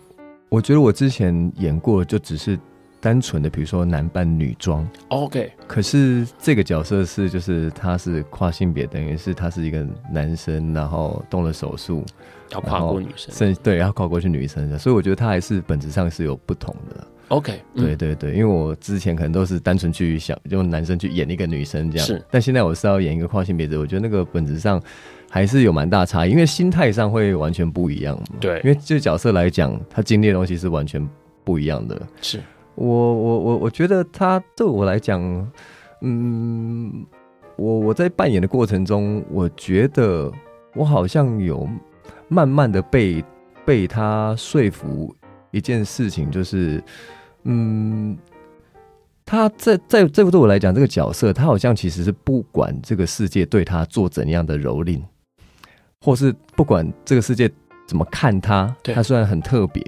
[0.49, 2.57] 我觉得我之前演过，就只是
[3.01, 4.89] 单纯的，比如说男扮女装。
[5.09, 12.05] OK，可是这个角色是，就是他是跨性别，等于是他是一个男生，然后动了手术。
[12.51, 17.07] 要跨过女生，对，要跨过去女生的，所以我觉得他还是本质上是有不同的。
[17.29, 24.81] OK，对对对，因为我之前可能都是单纯去想用男生去演一个女生这样，是，但现在我是要演一个跨性别者，我觉得那个本质上
[25.29, 28.17] 还是有蛮大差异，因为心态上会完全不一样。
[28.39, 31.05] 对，因为这角色来讲，他经历的东西是完全
[31.43, 32.01] 不一样的。
[32.23, 32.41] 是
[32.77, 35.21] 我我我我觉得他对我来讲，
[36.03, 37.05] 嗯，
[37.57, 40.31] 我我在扮演的过程中，我觉得
[40.77, 41.69] 我好像有。
[42.29, 43.25] 慢慢的被
[43.65, 45.15] 被他说服
[45.51, 46.83] 一件事情，就是，
[47.45, 48.17] 嗯，
[49.25, 55.03] 他在在这部对我来讲，这个角色他好像其实是不管这个世界对他做怎样的蹂躏，
[56.01, 57.51] 或是不管这个世界
[57.87, 59.83] 怎么看他，他虽然很特别，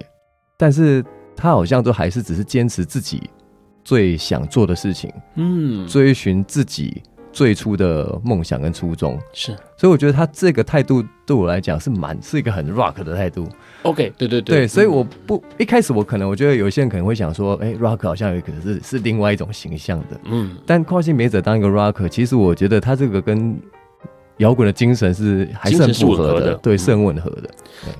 [0.57, 1.05] 但是
[1.37, 3.29] 他好像都还是只是坚持自己
[3.85, 7.03] 最想做的事情，嗯，追寻自己。
[7.39, 13.49] 最初的梦想跟初衷是，所以我觉得他这个态度对我来讲是蛮是一个很 rock 的态度。
[13.83, 23.57] OK，对对对，对，所以我不一开始我可能我觉得有些人可能会想说，哎，rock 好像有可能是是另外一种形象的，嗯，但跨性别者当一个 rock，其实我觉得他这个跟
[24.39, 27.49] 摇滚的精神是还是很符合的，对，是很吻合的。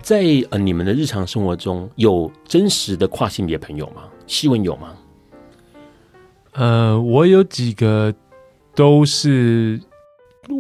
[0.03, 4.03] 在呃你们的日常生活中有真实的跨性别朋友吗？
[4.27, 4.89] 西文有吗？
[6.55, 8.13] 呃，我有几个。
[8.79, 9.81] 都是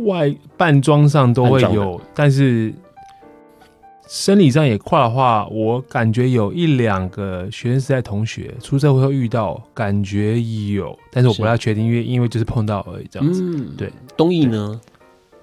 [0.04, 2.74] 外扮装上都会有，但是
[4.08, 13.40] 生理上也跨的话，我感觉有一两个学生时代同学出社会会遇到，感觉有，但是我不太确定，因为因为就是碰到而已这样子。
[13.40, 14.80] 嗯、对，东义呢？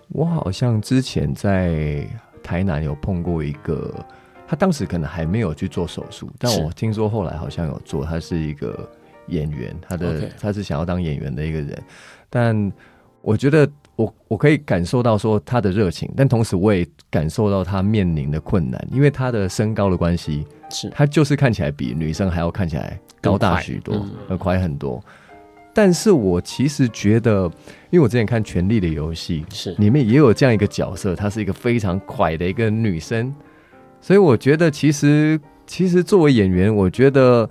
[0.10, 2.06] 我好像之前在
[2.44, 3.90] 台南有碰过一个
[4.46, 8.04] 他当时可能还没有去做手术，但我听说后来好像有做。
[8.04, 8.88] 他是一个
[9.28, 11.82] 演员，他的.他是想要当演员的一个人，
[12.36, 12.70] 但
[13.22, 13.66] 我觉得
[13.96, 20.90] 我我可以感受到说他的热情，但同时我也感受到他面临的困难，因为他的身高的关系，是。
[20.90, 25.02] 他就是看起来比女生还要看起来高大许多，要快，嗯、快很多。
[25.74, 27.50] 但是我其实觉得，
[27.90, 29.74] 因为我之前看《权力的游戏》，是。
[29.76, 33.34] 里面也有这样一个角色，她是一个非常快的一个女生，
[34.02, 37.50] 所以我觉得其实其实作为演员，我觉得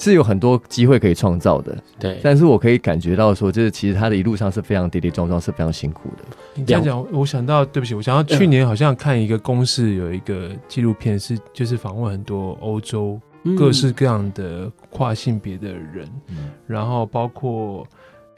[0.00, 1.76] 是有很多机会可以创造的。
[1.98, 6.24] 对，但是我可以感觉到说，就是其实她的一路上是非常跌跌撞撞，是非常辛苦的。
[6.54, 13.20] 你这样讲，我想到，对不起，我想到去年好像看一个公视有一个纪录片，是就是访问很多欧洲。
[13.56, 17.82] 各式各样的跨性别的人，嗯、然后包括，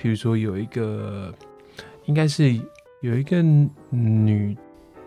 [0.00, 1.34] 譬如说有一个，
[2.04, 2.56] 应该是
[3.00, 3.42] 有一个
[3.90, 4.56] 女，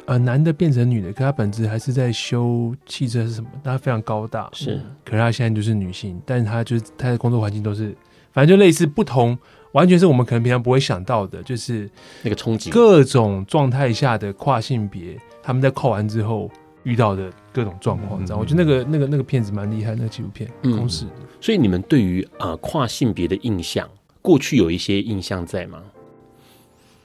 [0.05, 3.49] 呃，男的变成女的，可他本质还是在修汽车是什么？
[3.63, 7.95] 他非常高大，是，可是他现在就是女性，但是他就是他的工作环境都是，
[8.31, 9.37] 反正就类似不同，
[9.71, 11.89] 完全是我们可能平常不会想到的，就是
[12.23, 16.49] 那个冲击，各种状态下的跨性别，他们在扣完之后。
[16.85, 18.37] 遇到的各种状况，你知道？
[18.37, 21.07] 我觉得那个、那个、那个片子蛮厉害，那个纪录片，公视。
[21.41, 23.89] 所以你们对于呃跨性别的印象，
[24.21, 25.81] 过去有一些印象在吗？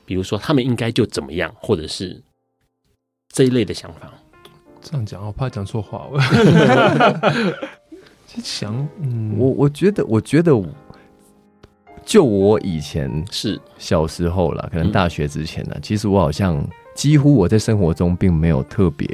[0.05, 2.22] 比如说他们应该就怎么样，或者是
[3.32, 4.12] 这一类的想法？
[4.82, 6.08] 这样讲，我怕讲错话。
[6.10, 6.18] 我
[8.42, 10.52] 想，嗯，我我觉得，我觉得，
[12.04, 19.06] 就我以前是小时候了，可能大学之前呢，其实我好像几乎我在生活中并没有特别。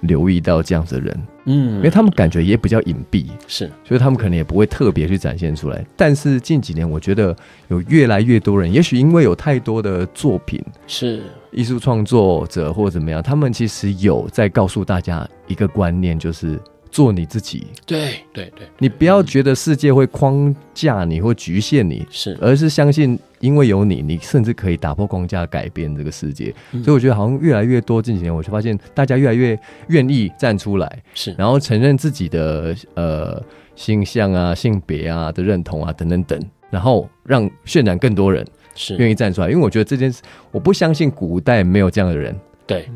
[0.00, 5.84] 留意到这样子的人，嗯，因为他们感觉也比较隐蔽，是，所以他们可能也不会特别去展现出来。
[5.96, 7.34] 但是近几年，我觉得
[7.68, 16.58] 有越来越多人，也许因为有太多的作品，是艺术创作者或者怎么样，他们其实有在告诉大家一个观念，就是。
[16.90, 26.54] 做你自己，对对对，你不要觉得世界会框架你或局限你，是，而是相信因为有你，你甚至可以打破框架，改变这个世界。
[26.82, 29.58] 所以我觉得好像越来越多，近几年我就发现大家越来越
[29.88, 33.42] 愿意站出来，是，然后承认自己的呃
[33.76, 38.96] 性向啊、性别啊的认同啊等等等，然后让渲染更多人是。
[38.96, 39.48] 愿意站出来。
[39.48, 42.34] 因为我觉得这件事，我不相信古代没有这样的人。
[42.66, 42.88] 对。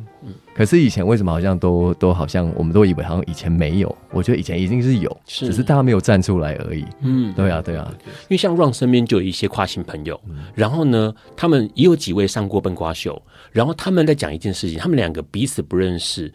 [0.54, 3.96] 可是以前为什么好像都都好像我们都以为好像以前没有？
[4.10, 6.84] 我觉得以前一定是有，是只是大家没有站出来而已。
[7.00, 7.90] 嗯，对啊，对啊。
[8.04, 16.30] 因为像 Ron 身边就有一些跨性朋友，嗯、然后呢，他们也有几位上过笨瓜秀，然后他们在讲一件事情，他们两个彼此不认识，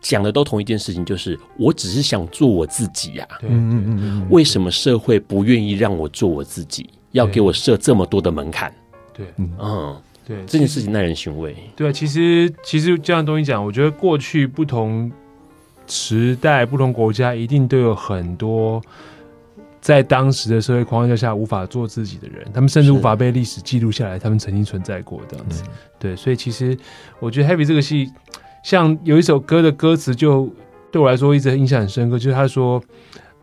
[0.00, 3.38] 讲的都同一件事情，就是我只是想做我自己呀、啊。
[3.42, 4.26] 嗯嗯嗯嗯。
[4.30, 8.70] 为什么社会不愿意让我做我自己，要给我设这么多的门槛？
[9.14, 9.96] 对，嗯。
[10.26, 11.54] 对这件事情耐人寻味。
[11.76, 15.10] 对啊，其实其实这样东西讲，我觉得过去不同
[15.86, 18.80] 时代、不同国家，一定都有很多
[19.80, 25.62] 在当时的社会框架下无法做自己的人，他们甚至无法被历史记录下来，他们曾经存在过这样子。
[25.98, 26.76] 对，所以其实
[27.20, 28.10] 我觉得 Happy 这个戏，
[28.62, 30.50] 像有一首歌的歌词，就
[30.90, 32.82] 对我来说一直印象很深刻，就是他说。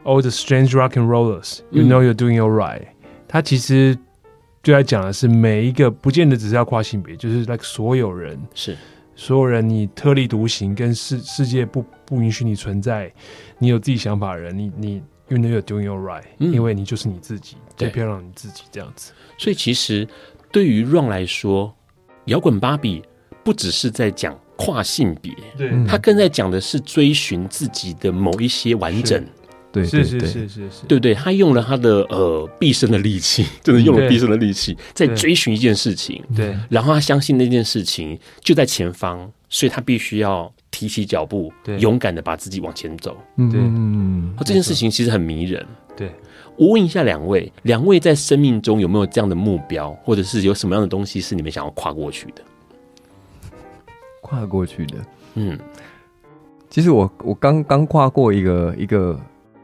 [0.03, 2.87] All the strange rock and rollers, you know you're doing all right。”
[3.29, 3.95] 他其实。
[4.63, 8.39] 就在讲的是每一个不见得只是要跨性别，就是 like 所有人。
[8.53, 8.77] 是。
[9.13, 13.11] 所有人，你特立独行，跟世世界不不允许你存在，
[13.59, 19.11] 你有自己想法的人，你你 you know you're doing your right，、嗯、因为你就是你自己，最漂亮你自己这样子。
[19.37, 20.07] 所以其实
[20.51, 21.71] 对于 Ron 来说，
[22.25, 23.03] 摇滚芭比
[23.43, 29.23] 不只是在讲跨性别，对，他更在讲的是追寻自己的某一些完整。
[29.71, 36.21] 对，是是是是是，对对，他用了他的呃毕生的力气， 真的用了毕生的力气，在追寻一件事情。
[36.35, 43.15] 对，然后他相信那件事情就在前方，所以他必须要提起脚步，勇敢的把自己往前走。
[43.37, 45.65] 对，嗯，这件事情其实很迷人。
[45.95, 46.11] 对，
[46.57, 52.41] 我问一下两位，两位在生命中有没有这样的目标，或者是有什么样的东西是你们想要跨过去的？
[54.19, 54.97] 跨过去的，
[55.35, 55.57] 嗯，
[56.69, 59.17] 其实我我刚刚跨过一个一个。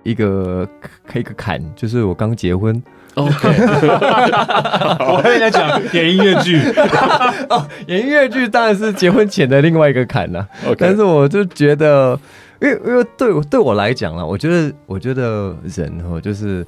[0.07, 0.67] 一个
[1.13, 2.81] 一个坎，就是我刚结婚。
[3.15, 3.33] OK，
[5.11, 6.57] 我跟人家讲演音乐剧
[7.49, 10.47] 哦，演音乐剧当然是结婚前的另外一个坎了。
[10.65, 12.17] OK，但是我就觉得，
[12.61, 16.65] 因为因为对我对我来讲啊，我觉得我觉得人哦，就是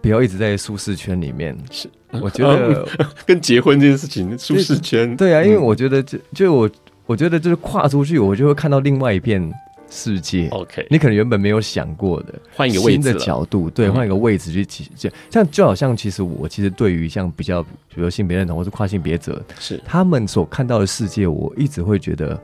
[0.00, 1.56] 不要一直在舒适圈里面。
[1.70, 1.88] 是，
[2.20, 2.88] 我觉得
[3.26, 5.14] 跟结婚这件事情，舒适圈。
[5.14, 6.70] 对啊，因为我觉得就就我
[7.06, 9.52] 我觉得就是跨出去，我就会看到另外一片。
[9.94, 19.78] 世界，OK，你可能原本没有想过的，换一个位置新的角度，对，换、嗯、一个位置去体，就像就好像其实我其实对于像比较，比如性别认同或是跨性别者，是。
[19.84, 22.40] 他们所看到的世界，我一直会觉得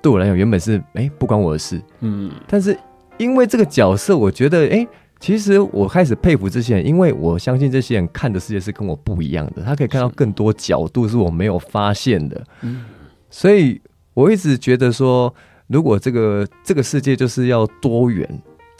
[0.00, 2.78] 对我来讲原本是哎、欸、不关我的事，嗯，但是
[3.18, 12.84] 因为这个角色，我觉得哎、欸，其实我开始佩服这些人，因为我相信这些人看的世界是跟我不一样的，他可以看到更多角度是我没有发现的，嗯，
[13.28, 13.80] 所以
[14.14, 15.32] 我一直觉得说，
[15.70, 18.28] 如果这个这个世界就是要多元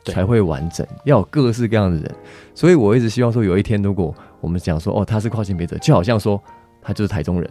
[0.06, 2.10] 才会完整，要有各式各样的人，
[2.54, 6.42] 所以我一直希望说，有一天如果我们讲说哦，他是跨性别者，就好像说
[6.82, 7.48] 他就是台中人。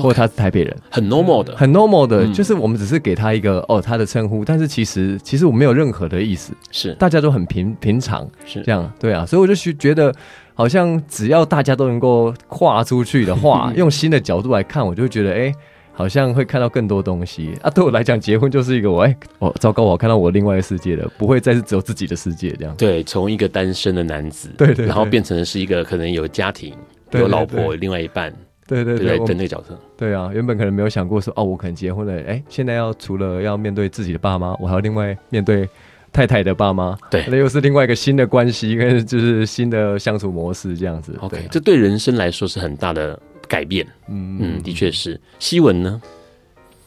[0.00, 6.94] 或者他是台北人，很 normal 的，很 normal 的，就是我们只是给他一个哦他的称呼，但是其实其实我没有任何的意思，是。
[6.94, 8.62] 大家都很平平常，是。
[8.62, 10.14] 这样，对啊，所以我就觉得
[10.54, 15.52] 好像只要大家都能够跨出去的话， 用新的角度来看，我就觉得哎，
[16.00, 17.68] 好像会看到更多东西啊。
[17.68, 22.74] 对我来讲，结婚就是一个我哎，哦糟糕，我看到我另外一个世界了，不会再是只有自己的世界这样。
[22.76, 26.74] 对，从一个单身的男子，对对，然后变成是一个可能有家庭、
[27.12, 28.34] 有老婆、有另外一半。
[28.66, 35.68] 对对对，对那个角色，对啊，原本可能没有想过说，哦，我可能结婚了，哎，现在要除了要面对自己的爸妈，我还要另外面对
[36.12, 41.16] 太太的爸妈，对，那又是另外一个新的关系跟就是新的相处模式这样子。
[41.20, 43.18] OK，对、啊、这对人生来说是很大的
[43.50, 43.86] 改变。
[44.08, 45.20] 嗯嗯，的确是。
[45.38, 46.00] 西文呢？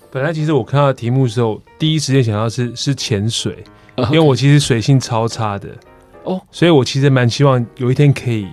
[0.09, 3.63] 本来其实我看到题目的时候，第一时间想到是是潜水
[4.09, 5.69] 因为我其实水性超差的
[6.23, 8.47] 哦，所以我其实蛮希望有一天可以。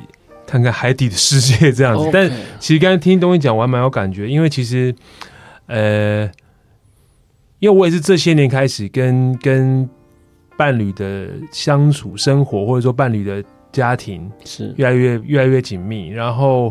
[0.46, 4.92] 看看海底的世界这样子，但其实刚才听东西讲，我还蛮有感觉，因为其实，
[5.66, 6.24] 呃，
[7.60, 9.88] 因为我也是这些年开始跟跟
[10.56, 16.08] 伴侣的相处、生活，或者说伴侣的家庭是越来越越来越紧密。
[16.08, 16.68] 然后，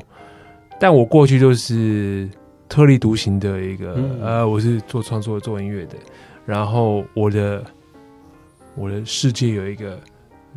[0.79, 2.29] 但我过去就是
[2.67, 5.95] 特立独行的一个，呃，我是做创作、做音乐的，
[6.45, 7.63] 然后我的
[8.75, 9.99] 我的世界有一个。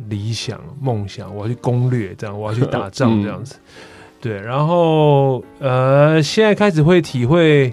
[0.09, 3.71] 理想、梦想，我要去攻略，这样我要去打仗，这样子、嗯，
[4.19, 4.41] 对。
[4.41, 7.71] 然后，呃，现在开始会体会，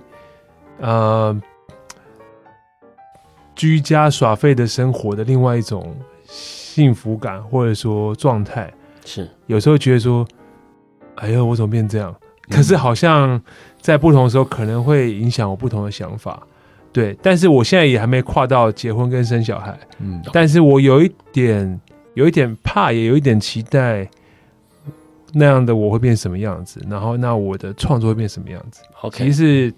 [0.80, 1.34] 呃，
[3.55, 5.96] 居家耍废的生活的另外一种
[6.26, 8.70] 幸福感，或者说状态。
[9.07, 10.28] 是有时候觉得说，
[11.14, 12.14] 哎呦，我怎么变这样？
[12.51, 13.40] 可是好像
[13.80, 16.42] 在不同的时候，可能会影响我不同的想法。
[16.92, 19.78] 对，但是我现在也还没跨到结婚跟生小孩。
[20.01, 21.80] 嗯，但是我有一点。
[22.14, 24.07] 有一点怕，也有一点期待，
[25.32, 26.84] 那样的我会变什么样子？
[26.90, 29.11] 然后，那我的创作会变什么样子？Okay.
[29.18, 29.74] 其实是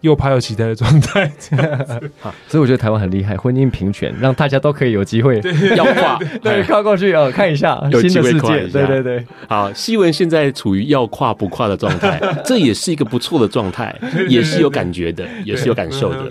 [0.00, 1.30] 又怕又期待的状态，
[2.20, 5.40] 好，所以我觉得台湾很厉害，婚姻平权，让大家都可以有机会
[5.76, 9.24] 要跨，对，跨过去啊，看一下新的世界，对对对。
[9.48, 13.94] 好，西文现在处于要跨不跨的状态， 这也是一个不错的状态，
[14.28, 16.30] 也是有感觉的，也是有感受的。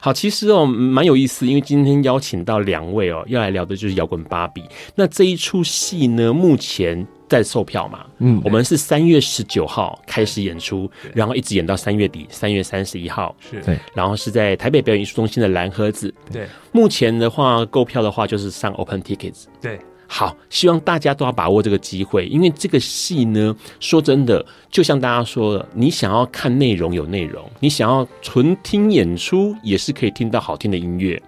[0.00, 4.62] 好，其实哦，蛮有意思，因为今天邀请到两位哦，要来聊的就是摇滚芭比。
[4.94, 16.46] 那这一出戏呢，目前在售票嘛，嗯，我们是三月十九号开始演出，然后一直演到三月底，三月三十一号，是对，然后是在台北表演艺术中心的蓝盒子，对。
[16.72, 19.78] 目前的话，购票的话就是上 Open Tickets，对。
[20.12, 31.22] 好，希望大家都要把握这个机会，因为这个戏呢，说真的，就像大家说的，你想要看内容有内容，你想要纯听演出也是可以听到好听的音乐。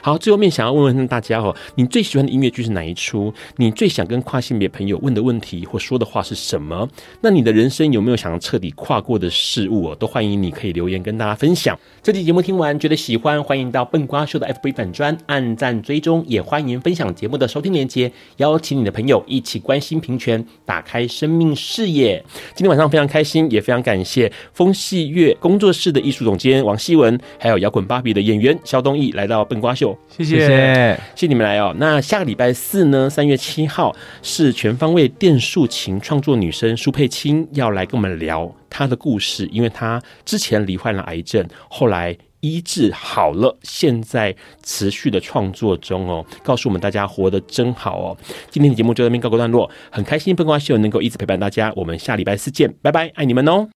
[0.00, 3.32] 好，最后面想要问问大家哦，你最喜欢的音乐剧是哪一出？
[3.56, 6.88] 你最想跟跨性别朋友问的问题或说的话是什么？
[7.20, 9.96] 那你的人生有没有想要彻底跨过的事物哦？
[9.96, 11.78] 都欢迎你可以留言跟大家分享。
[12.02, 22.24] 这期节目听完觉得喜欢，欢迎到笨瓜秀的 FB 粉专按赞追踪，也欢迎分享节目的收听连接，邀请你的朋友一起关心平权，打开生命视野。
[22.54, 29.96] 今天晚上非常开心，也非常感谢风戏乐工作室的艺术总监王希文，还有摇滚芭比的演员肖东义来到笨瓜秀。
[30.08, 31.74] 谢谢，谢谢，谢谢你们来哦。
[31.78, 48.16] 那下个礼拜四呢，三月七号是全方位电竖琴创作女生苏佩青要来跟我们聊她的故事，因为她之前罹患了癌症，后来医治好了，现在持续的创作中哦，告诉我们大家活得真好哦。
[48.50, 53.75] 今天的节目就到这边告个段落，很开心笨瓜秀能够一直陪伴大家，我们下礼拜四见，拜拜，爱你们哦。